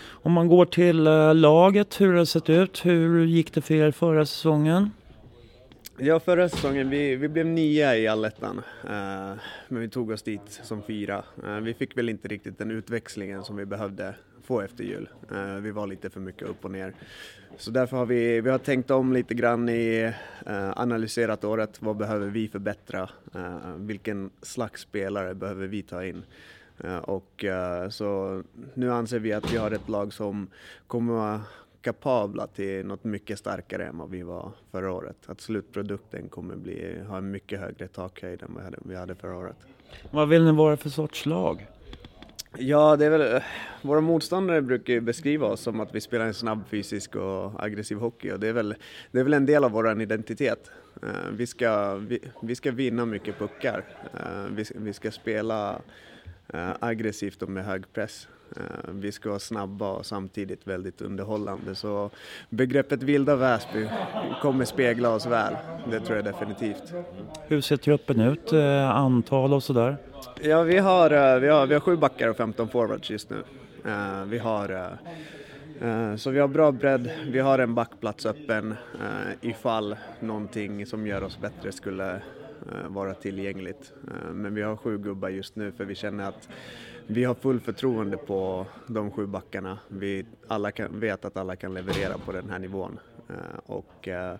om 0.10 0.32
man 0.32 0.48
går 0.48 0.66
till 0.66 1.08
eh, 1.08 1.36
laget, 1.36 2.02
hur 2.02 2.08
har 2.08 2.20
det 2.20 2.26
sett 2.26 2.50
ut? 2.50 2.86
Hur 2.86 3.26
gick 3.26 3.54
det 3.54 3.62
för 3.62 3.74
er 3.74 3.92
förra 3.92 4.26
säsongen? 4.26 4.92
Ja, 6.00 6.20
förra 6.20 6.50
säsongen, 6.50 6.90
vi, 6.90 7.16
vi 7.16 7.28
blev 7.28 7.46
nia 7.46 7.98
i 7.98 8.08
allettan, 8.08 8.62
eh, 8.84 9.34
men 9.68 9.82
vi 9.82 9.90
tog 9.90 10.10
oss 10.12 10.24
dit 10.24 10.42
som 10.64 10.84
fyra. 10.84 11.24
Eh, 11.46 11.56
vi 11.56 11.74
fick 11.74 11.98
väl 11.98 12.10
inte 12.10 12.28
riktigt 12.28 12.58
den 12.58 12.72
utväxlingen 12.72 13.44
som 13.44 13.56
vi 13.56 13.66
behövde 13.66 14.16
få 14.44 14.62
efter 14.62 14.84
jul. 14.84 15.10
Eh, 15.32 15.56
vi 15.56 15.72
var 15.72 15.88
lite 15.88 16.10
för 16.10 16.20
mycket 16.20 16.48
upp 16.48 16.66
och 16.66 16.72
ner. 16.72 16.94
Så 17.58 17.72
därför 17.72 17.98
har 17.98 18.06
vi, 18.06 18.42
vi 18.42 18.50
har 18.50 18.58
tänkt 18.58 18.92
om 18.92 19.14
lite 19.14 19.34
grann 19.34 19.70
i, 19.70 20.14
eh, 20.46 20.80
analyserat 20.80 21.44
året. 21.44 21.82
Vad 21.82 21.98
behöver 21.98 22.28
vi 22.28 22.48
förbättra? 22.48 23.10
Eh, 23.36 23.76
vilken 23.78 24.30
slags 24.42 24.82
spelare 24.82 25.36
behöver 25.36 25.68
vi 25.68 25.82
ta 25.82 26.06
in? 26.06 26.24
Eh, 26.84 26.98
och 26.98 27.44
eh, 27.44 27.90
så 27.90 28.44
nu 28.74 28.92
anser 28.92 29.20
vi 29.20 29.34
att 29.34 29.54
vi 29.54 29.58
har 29.58 29.72
ett 29.72 29.90
lag 29.90 30.14
som 30.14 30.48
kommer 30.88 31.40
kapabla 31.88 32.47
till 32.47 32.86
något 32.86 33.04
mycket 33.04 33.39
starkare 33.39 33.86
än 33.86 33.97
vad 33.97 34.10
vi 34.10 34.23
var 34.23 34.52
förra 34.71 34.91
året. 34.91 35.17
Att 35.26 35.41
slutprodukten 35.41 36.30
kommer 36.30 36.56
bli, 36.56 37.00
ha 37.08 37.17
en 37.17 37.32
mycket 37.32 37.60
högre 37.60 37.88
takhöjd 37.88 38.43
än 38.43 38.47
vad 38.54 38.58
vi 38.58 38.63
hade, 38.63 38.78
vi 38.82 38.95
hade 38.95 39.15
förra 39.15 39.38
året. 39.38 39.56
Vad 40.12 40.30
vill 40.30 40.43
ni 40.45 40.52
vara 40.52 40.78
för 40.78 40.89
sorts 40.89 41.26
lag? 41.26 41.67
Ja, 42.58 42.95
det 42.95 43.06
är 43.06 43.10
väl, 43.10 43.41
våra 43.82 44.02
motståndare 44.02 44.62
brukar 44.62 45.00
beskriva 45.00 45.47
oss 45.47 45.62
som 45.62 45.80
att 45.80 45.95
vi 45.95 46.02
spelar 46.02 46.26
en 46.26 46.34
snabb, 46.34 46.60
fysisk 46.69 47.15
och 47.15 47.63
aggressiv 47.63 47.97
hockey 47.97 48.32
och 48.32 48.39
det 48.39 48.47
är 48.47 48.54
väl, 48.54 48.76
det 49.12 49.19
är 49.19 49.23
väl 49.23 49.34
en 49.34 49.45
del 49.45 49.63
av 49.63 49.71
vår 49.71 50.02
identitet. 50.02 50.71
Eh, 51.04 51.10
Vi 51.32 51.47
ska, 51.47 51.95
vi, 51.95 52.19
vi 52.41 52.56
ska 52.56 52.71
vinna 52.71 53.06
mycket 53.06 53.39
puckar. 53.39 53.84
Eh, 54.13 54.45
Vi, 54.52 54.65
vi 54.76 54.93
ska 54.93 55.12
spela 55.12 55.82
eh, 56.54 56.69
aggressivt 56.80 57.41
och 57.41 57.50
med 57.50 57.65
hög 57.65 57.93
press. 57.93 58.28
Eh, 58.56 58.62
Vi 58.92 59.12
ska 59.12 59.30
vara 59.30 59.40
snabba 59.40 59.92
och 59.92 60.06
samtidigt 60.06 60.68
väldigt 60.68 61.02
underhållande. 61.02 61.76
Så 61.76 62.10
begreppet 62.50 63.04
vilda 63.04 63.36
Väsby 63.36 63.88
kommer 64.42 64.66
spegla 64.66 65.10
oss 65.10 65.26
väl. 65.26 65.54
Det 65.92 66.00
tror 66.00 66.16
jag 66.16 66.26
definitivt. 66.26 66.94
Hur 67.48 67.62
ser 67.62 67.78
truppen 67.78 68.20
ut? 68.20 68.54
Eh, 68.54 68.90
antal 68.90 69.54
och 69.54 69.64
sådär? 69.64 69.98
Ja, 70.42 70.64
vi 70.64 70.78
har, 70.78 71.12
eh, 71.12 71.40
vi, 71.40 71.48
har, 71.48 71.68
vi 71.68 71.74
har 71.74 71.82
sju 71.82 71.96
backar 71.98 72.28
och 72.28 72.38
15 72.38 72.68
forwards 72.70 73.10
just 73.10 73.30
nu. 73.30 73.44
Vi 74.26 74.38
har, 74.38 74.98
så 76.18 76.30
vi 76.30 76.40
har 76.40 76.48
bra 76.48 76.72
bredd, 76.72 77.10
vi 77.28 77.40
har 77.40 77.60
en 77.60 77.76
backplats 77.76 78.26
öppen 78.26 78.76
ifall 79.42 79.96
någonting 80.20 80.86
som 80.86 81.08
gör 81.08 81.24
oss 81.24 81.40
bättre 81.42 81.72
skulle 81.72 82.22
vara 82.88 83.14
tillgängligt. 83.14 83.94
Men 84.32 84.56
vi 84.56 84.62
har 84.62 84.76
sju 84.76 84.98
gubbar 84.98 85.30
just 85.30 85.56
nu 85.56 85.72
för 85.72 85.86
vi 85.86 85.96
känner 85.96 86.28
att 86.30 86.50
vi 87.08 87.24
har 87.24 87.36
full 87.36 87.60
förtroende 87.60 88.17
på 88.17 88.65
de 88.88 89.12
sju 89.12 89.26
backarna. 89.26 89.80
Vi 89.88 90.26
alla 90.48 90.72
kan, 90.72 91.00
vet 91.00 91.26
att 91.26 91.38
alla 91.38 91.56
kan 91.56 91.74
leverera 91.74 92.17
på 92.17 92.32
den 92.32 92.50
här 92.50 92.60
nivån. 92.60 93.00
Eh, 93.30 93.60
och 93.65 94.08
eh, 94.08 94.36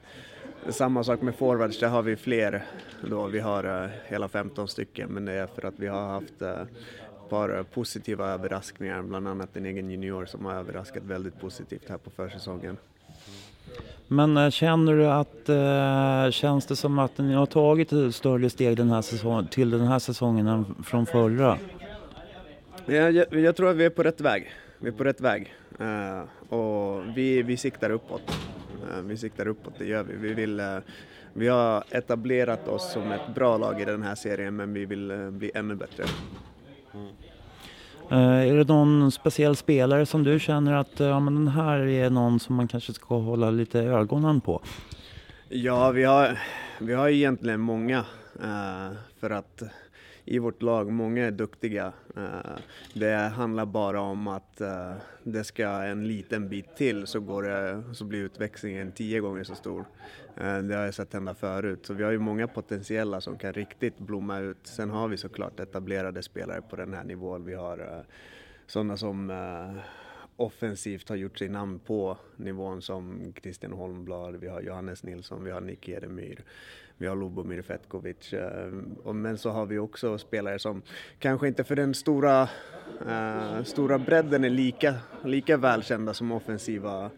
samma 0.70 1.04
sak 1.04 1.22
med 1.22 1.36
forwards, 1.36 1.80
där 1.80 1.88
har 1.88 2.02
vi 2.02 2.16
fler 2.16 2.66
då. 3.10 3.28
Vi 3.28 3.40
har 3.40 3.84
eh, 3.84 3.90
hela 4.06 4.28
15 4.28 4.68
stycken 4.68 5.10
men 5.10 5.26
det 5.26 5.34
är 5.34 5.48
för 5.48 5.68
att 5.68 5.80
vi 5.80 5.88
har 5.88 6.08
haft 6.08 6.42
eh, 6.42 6.62
ett 6.62 7.30
par 7.30 7.64
positiva 7.64 8.28
överraskningar, 8.28 9.02
bland 9.02 9.28
annat 9.28 9.58
en 9.58 9.66
egen 9.66 9.90
junior 9.90 10.26
som 10.26 10.46
har 10.46 10.54
överraskat 10.54 11.04
väldigt 11.04 11.40
positivt 11.42 11.90
här 11.90 11.98
på 11.98 12.10
försäsongen. 12.10 12.78
Men 14.08 14.38
eh, 14.38 14.50
känner 14.50 14.94
du 14.94 15.08
att, 15.08 15.50
eh, 15.50 16.32
känns 16.32 16.66
det 16.66 16.76
som 16.76 17.00
att 17.00 17.18
ni 17.18 17.34
har 17.34 17.46
tagit 17.46 17.94
ett 17.94 18.16
större 18.16 18.50
steg 18.50 18.78
den 18.78 18.92
här 18.92 19.02
säsongen, 19.02 19.48
till 19.48 19.70
den 19.70 19.88
här 19.88 20.00
säsongen 20.00 20.48
än 20.48 20.76
från 20.84 21.06
förra? 21.06 21.58
Jag, 22.90 23.12
jag, 23.12 23.34
jag 23.34 23.56
tror 23.56 23.70
att 23.70 23.76
vi 23.76 23.86
är 23.86 23.90
på 23.90 24.04
rätt 24.04 24.22
väg. 24.22 24.52
Vi 24.80 24.88
är 24.88 24.92
på 24.92 25.04
rätt 25.04 25.22
väg. 25.22 25.54
Eh, 25.80 26.54
och 26.54 27.04
vi, 27.18 27.42
vi 27.42 27.58
siktar 27.58 27.90
uppåt. 27.90 28.22
Eh, 28.92 29.02
vi 29.02 29.18
siktar 29.18 29.48
uppåt, 29.48 29.74
det 29.78 29.86
gör 29.86 30.04
vi. 30.04 30.16
Vi, 30.16 30.34
vill, 30.34 30.60
eh, 30.60 30.78
vi 31.34 31.48
har 31.48 31.84
etablerat 31.92 32.68
oss 32.68 32.92
som 32.94 33.12
ett 33.12 33.36
bra 33.36 33.58
lag 33.58 33.82
i 33.82 33.86
den 33.86 34.04
här 34.04 34.16
serien 34.16 34.56
men 34.56 34.74
vi 34.74 34.86
vill 34.86 35.30
bli 35.32 35.52
ännu 35.56 35.76
bättre. 35.76 36.04
Eh, 38.12 38.50
är 38.50 38.56
det 38.56 38.64
någon 38.64 39.12
speciell 39.12 39.56
spelare 39.56 40.06
som 40.06 40.24
du 40.24 40.40
känner 40.40 40.74
att 40.74 41.00
ja, 41.00 41.20
men 41.20 41.36
den 41.36 41.48
här 41.48 41.80
är 41.80 42.10
någon 42.10 42.40
som 42.40 42.56
man 42.56 42.68
kanske 42.68 42.94
ska 42.94 43.18
hålla 43.18 43.52
lite 43.52 43.80
ögonen 43.80 44.42
på? 44.42 44.62
Ja, 45.50 45.92
vi 45.92 46.04
har, 46.04 46.40
vi 46.80 46.94
har 46.94 47.10
egentligen 47.10 47.60
många 47.60 48.06
för 49.20 49.30
att 49.30 49.64
i 50.28 50.40
vårt 50.40 50.62
lag, 50.62 50.92
många 50.92 51.26
är 51.26 51.32
duktiga. 51.32 51.94
Eh, 52.16 52.58
det 52.94 53.14
handlar 53.16 53.66
bara 53.66 54.02
om 54.02 54.28
att 54.28 54.62
eh, 54.62 54.94
det 55.24 55.44
ska 55.44 55.68
en 55.68 56.08
liten 56.08 56.50
bit 56.50 56.76
till 56.76 57.08
så, 57.08 57.20
går 57.20 57.44
det, 57.44 57.84
så 57.94 58.06
blir 58.06 58.20
utväxlingen 58.20 58.92
tio 58.92 59.20
gånger 59.20 59.44
så 59.44 59.56
stor. 59.56 59.86
Eh, 60.36 60.58
det 60.58 60.76
har 60.76 60.84
jag 60.84 60.94
sett 60.94 61.14
hända 61.14 61.34
förut. 61.34 61.86
Så 61.86 61.94
vi 61.94 62.04
har 62.04 62.12
ju 62.12 62.20
många 62.20 62.48
potentiella 62.48 63.22
som 63.22 63.38
kan 63.38 63.54
riktigt 63.54 64.00
blomma 64.00 64.40
ut. 64.40 64.58
Sen 64.64 64.90
har 64.90 65.08
vi 65.08 65.18
såklart 65.18 65.60
etablerade 65.60 66.24
spelare 66.24 66.62
på 66.62 66.76
den 66.76 66.94
här 66.94 67.04
nivån. 67.04 67.46
Vi 67.46 67.54
har 67.54 68.06
sådana 68.68 68.98
som 68.98 69.32
offensivt 70.36 71.10
har 71.10 71.16
gjort 71.16 71.38
sig 71.38 71.50
namn 71.50 71.80
på 71.80 72.18
nivån 72.36 72.82
som 72.82 73.34
Christian 73.42 73.72
Holmblad, 73.72 74.36
vi 74.36 74.48
har 74.48 74.62
Johannes 74.62 75.04
Nilsson, 75.04 75.44
vi 75.44 75.52
har 75.52 75.62
Nick 75.62 75.90
Edemyr, 75.90 76.44
vi 76.98 77.08
har 77.08 77.16
Lubomir 77.16 77.62
Fetkovic. 77.62 78.34
Eh, 78.34 78.72
och- 79.04 79.16
Men 79.16 79.38
så 79.38 79.50
har 79.50 79.66
vi 79.66 79.78
också 79.80 80.18
spelare 80.18 80.60
som 80.60 80.82
kanske 81.20 81.48
inte 81.48 81.64
för 81.64 81.76
den 81.76 81.94
stora, 81.94 82.42
eh, 83.08 83.64
stora 83.64 84.00
bredden 84.00 84.44
är 84.44 84.50
lika, 84.50 84.94
lika 85.26 85.58
välkända 85.58 86.14
som 86.14 86.32
offensiva 86.32 87.10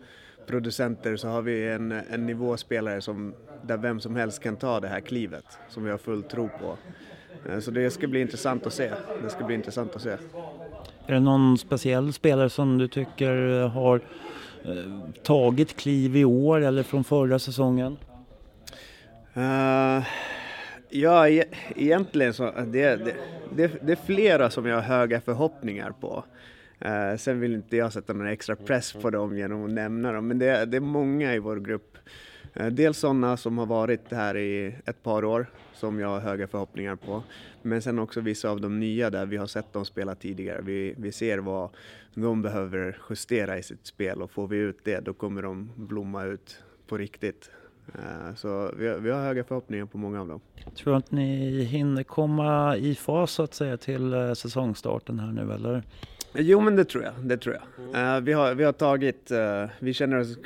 producenter 0.47 1.15
så 1.15 1.27
har 1.27 1.41
vi 1.41 1.67
en, 1.69 1.91
en 1.91 2.25
nivåspelare 2.25 3.01
som, 3.01 3.33
där 3.61 3.77
vem 3.77 3.99
som 3.99 4.15
helst 4.15 4.43
kan 4.43 4.55
ta 4.55 4.79
det 4.79 4.87
här 4.87 4.99
klivet 4.99 5.45
som 5.69 5.83
vi 5.83 5.91
har 5.91 5.97
full 5.97 6.23
tro 6.23 6.49
på. 6.61 6.77
Eh, 7.49 7.59
så 7.59 7.71
det 7.71 7.89
ska 7.91 8.07
bli 8.07 8.21
intressant 8.21 8.65
att 8.65 8.73
se. 8.73 8.91
Det 9.23 9.29
ska 9.29 9.43
bli 9.45 9.55
intressant 9.55 9.95
att 9.95 10.01
se. 10.01 10.09
Är 11.05 11.13
det 11.13 11.19
någon 11.19 11.57
speciell 11.57 12.13
spelare 12.13 12.49
som 12.49 12.77
du 12.77 12.87
tycker 12.87 13.61
har 13.67 13.95
eh, 14.63 14.99
tagit 15.23 15.75
kliv 15.77 16.15
i 16.17 16.25
år 16.25 16.61
eller 16.61 16.83
från 16.83 17.03
förra 17.03 17.39
säsongen? 17.39 17.97
Uh, 19.39 20.05
ja, 20.89 21.29
e- 21.29 21.45
egentligen 21.75 22.33
så 22.33 22.51
det, 22.51 22.95
det, 22.95 23.15
det, 23.55 23.71
det 23.81 23.91
är 23.91 24.05
flera 24.05 24.49
som 24.49 24.65
jag 24.65 24.75
har 24.75 24.81
höga 24.81 25.21
förhoppningar 25.21 25.93
på. 25.99 26.23
Uh, 26.85 27.17
sen 27.17 27.39
vill 27.39 27.53
inte 27.53 27.77
jag 27.77 27.93
sätta 27.93 28.13
någon 28.13 28.27
extra 28.27 28.55
press 28.55 28.93
på 28.93 29.09
dem 29.09 29.37
genom 29.37 29.65
att 29.65 29.71
nämna 29.71 30.11
dem, 30.11 30.27
men 30.27 30.39
det, 30.39 30.65
det 30.65 30.77
är 30.77 30.81
många 30.81 31.35
i 31.35 31.39
vår 31.39 31.57
grupp. 31.57 31.97
Uh, 32.59 32.67
dels 32.67 32.97
sådana 32.97 33.37
som 33.37 33.57
har 33.57 33.65
varit 33.65 34.11
här 34.11 34.37
i 34.37 34.75
ett 34.85 35.03
par 35.03 35.25
år, 35.25 35.45
som 35.73 35.99
jag 35.99 36.07
har 36.07 36.19
höga 36.19 36.47
förhoppningar 36.47 36.95
på. 36.95 37.23
Men 37.61 37.81
sen 37.81 37.99
också 37.99 38.21
vissa 38.21 38.49
av 38.49 38.61
de 38.61 38.79
nya 38.79 39.09
där 39.09 39.25
vi 39.25 39.37
har 39.37 39.47
sett 39.47 39.73
dem 39.73 39.85
spela 39.85 40.15
tidigare. 40.15 40.61
Vi, 40.61 40.95
vi 40.97 41.11
ser 41.11 41.37
vad 41.37 41.69
de 42.13 42.41
behöver 42.41 42.97
justera 43.09 43.57
i 43.57 43.63
sitt 43.63 43.85
spel 43.85 44.21
och 44.21 44.31
får 44.31 44.47
vi 44.47 44.57
ut 44.57 44.79
det, 44.83 44.99
då 44.99 45.13
kommer 45.13 45.41
de 45.41 45.71
blomma 45.75 46.25
ut 46.25 46.63
på 46.87 46.97
riktigt. 46.97 47.51
Eh, 47.95 48.35
Så 48.35 48.71
vi 48.77 48.87
har, 48.87 48.97
vi 48.97 49.09
har 49.11 49.21
höga 49.21 49.43
förhoppningar 49.43 49.85
på 49.85 49.97
många 49.97 50.21
av 50.21 50.27
dem. 50.27 50.41
Tror 50.75 50.93
du 50.93 50.97
att 50.97 51.11
ni 51.11 51.63
hinner 51.63 52.03
komma 52.03 52.77
i 52.77 52.95
fas 52.95 53.31
så 53.31 53.43
att 53.43 53.53
säga 53.53 53.77
till 53.77 54.13
eh, 54.13 54.33
säsongstarten 54.33 55.19
här 55.19 55.31
nu 55.31 55.53
eller? 55.53 55.83
Jo 56.33 56.59
men 56.61 56.75
det 56.75 56.85
tror 56.85 57.03
jag, 57.03 57.13
det 57.23 57.37
tror 57.37 57.55
jag. 57.55 58.15
Eh, 58.15 58.21
vi, 58.21 58.33
har, 58.33 58.55
vi 58.55 58.63
har 58.63 58.71
tagit, 58.73 59.31
vi 59.79 59.93
känner 59.93 60.19
oss 60.19 60.37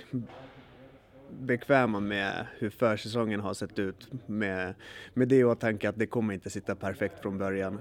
bekväma 1.39 1.99
med 1.99 2.45
hur 2.59 2.69
försäsongen 2.69 3.39
har 3.39 3.53
sett 3.53 3.79
ut 3.79 4.07
med, 4.25 4.73
med 5.13 5.27
det 5.27 5.35
i 5.35 5.43
åtanke 5.43 5.89
att 5.89 5.95
det 5.99 6.05
kommer 6.05 6.33
inte 6.33 6.49
sitta 6.49 6.75
perfekt 6.75 7.21
från 7.21 7.37
början. 7.37 7.79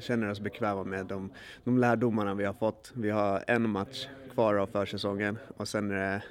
Känner 0.00 0.30
oss 0.30 0.40
bekväma 0.40 0.84
med 0.84 1.06
de, 1.06 1.30
de 1.64 1.78
lärdomarna 1.78 2.34
vi 2.34 2.44
har 2.44 2.52
fått. 2.52 2.92
Vi 2.94 3.10
har 3.10 3.44
en 3.46 3.70
match 3.70 4.06
kvar 4.34 4.54
av 4.54 4.66
försäsongen 4.66 5.38
och 5.56 5.68
sen 5.68 5.90
är, 5.90 5.94
det, 5.94 6.22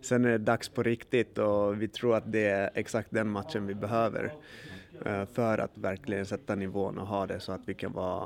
sen 0.00 0.24
är 0.24 0.28
det 0.28 0.38
dags 0.38 0.68
på 0.68 0.82
riktigt 0.82 1.38
och 1.38 1.82
vi 1.82 1.88
tror 1.88 2.16
att 2.16 2.32
det 2.32 2.48
är 2.48 2.70
exakt 2.74 3.08
den 3.10 3.30
matchen 3.30 3.66
vi 3.66 3.74
behöver 3.74 4.32
eh, 5.04 5.24
för 5.32 5.58
att 5.58 5.70
verkligen 5.74 6.26
sätta 6.26 6.54
nivån 6.54 6.98
och 6.98 7.06
ha 7.06 7.26
det 7.26 7.40
så 7.40 7.52
att 7.52 7.60
vi 7.64 7.74
kan 7.74 7.92
vara 7.92 8.24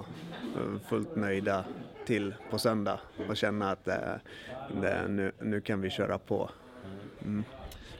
eh, 0.56 0.80
fullt 0.88 1.16
nöjda 1.16 1.64
till 2.06 2.34
på 2.50 2.58
söndag 2.58 3.00
och 3.28 3.36
känna 3.36 3.70
att 3.70 3.88
eh, 3.88 3.94
det, 4.80 5.08
nu, 5.08 5.32
nu 5.40 5.60
kan 5.60 5.80
vi 5.80 5.90
köra 5.90 6.18
på. 6.18 6.50
Mm. 7.24 7.44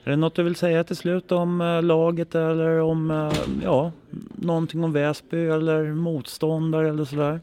Är 0.03 0.09
det 0.09 0.17
något 0.17 0.35
du 0.35 0.43
vill 0.43 0.55
säga 0.55 0.83
till 0.83 0.95
slut 0.95 1.31
om 1.31 1.79
laget 1.83 2.35
eller 2.35 2.79
om, 2.79 3.31
ja, 3.63 3.91
någonting 4.35 4.83
om 4.83 4.93
Väsby 4.93 5.47
eller 5.47 5.83
motståndare 5.83 6.89
eller 6.89 7.05
sådär? 7.05 7.39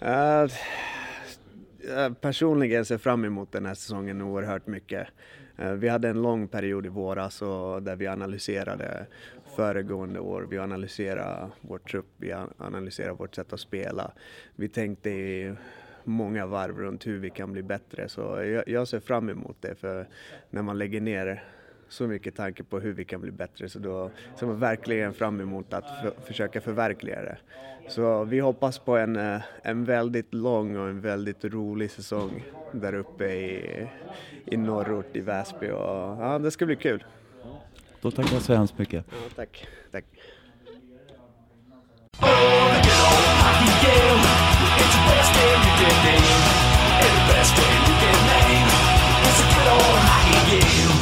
Eh, 0.00 0.50
Eh, 1.88 2.12
personligen 2.12 2.84
ser 2.84 2.94
jag 2.94 3.00
fram 3.00 3.24
emot 3.24 3.52
den 3.52 3.66
här 3.66 3.74
säsongen 3.74 4.22
oerhört 4.22 4.66
mycket. 4.66 5.08
Eh, 5.58 5.72
vi 5.72 5.88
hade 5.88 6.08
en 6.08 6.22
lång 6.22 6.48
period 6.48 6.86
i 6.86 6.88
våras 6.88 7.42
och 7.42 7.82
där 7.82 7.96
vi 7.96 8.06
analyserade 8.06 9.06
föregående 9.56 10.20
år. 10.20 10.46
Vi 10.50 10.58
analyserade 10.58 11.48
vår 11.60 11.78
trupp, 11.78 12.06
vi 12.16 12.32
analyserade 12.58 13.14
vårt 13.14 13.34
sätt 13.34 13.52
att 13.52 13.60
spela. 13.60 14.12
Vi 14.56 14.68
tänkte 14.68 15.10
i 15.10 15.54
många 16.04 16.46
varv 16.46 16.78
runt 16.78 17.06
hur 17.06 17.18
vi 17.18 17.30
kan 17.30 17.52
bli 17.52 17.62
bättre. 17.62 18.08
Så 18.08 18.20
jag, 18.20 18.68
jag 18.68 18.88
ser 18.88 19.00
fram 19.00 19.28
emot 19.28 19.56
det 19.60 19.74
för 19.74 20.08
när 20.50 20.62
man 20.62 20.78
lägger 20.78 21.00
ner 21.00 21.44
så 21.92 22.06
mycket 22.06 22.36
tanke 22.36 22.62
på 22.62 22.80
hur 22.80 22.92
vi 22.92 23.04
kan 23.04 23.20
bli 23.20 23.30
bättre 23.30 23.68
så 23.68 23.78
då 23.78 24.10
ser 24.38 24.46
man 24.46 24.58
verkligen 24.58 25.14
fram 25.14 25.40
emot 25.40 25.72
att 25.72 25.84
för, 26.02 26.14
försöka 26.26 26.60
förverkliga 26.60 27.22
det. 27.22 27.38
Så 27.88 28.24
vi 28.24 28.40
hoppas 28.40 28.78
på 28.78 28.96
en, 28.96 29.16
eh, 29.16 29.40
en 29.62 29.84
väldigt 29.84 30.34
lång 30.34 30.76
och 30.76 30.88
en 30.88 31.00
väldigt 31.00 31.44
rolig 31.44 31.90
säsong 31.90 32.44
där 32.72 32.94
uppe 32.94 33.24
i, 33.24 33.88
i 34.44 34.56
norrort 34.56 35.16
i 35.16 35.20
Väsby 35.20 35.70
och 35.70 36.16
ja, 36.20 36.38
det 36.42 36.50
ska 36.50 36.66
bli 36.66 36.76
kul. 36.76 37.04
Då 38.00 38.10
tackar 38.10 38.32
jag 38.32 38.42
så 38.42 38.54
hemskt 38.54 38.78
mycket. 38.78 39.04
Ja, 39.10 39.16
tack, 39.36 39.66
tack. 39.90 40.04
It's 49.24 49.40
a 49.40 49.48
good 49.54 49.68
old 49.68 49.98
hockey 49.98 50.60
game. 50.60 51.01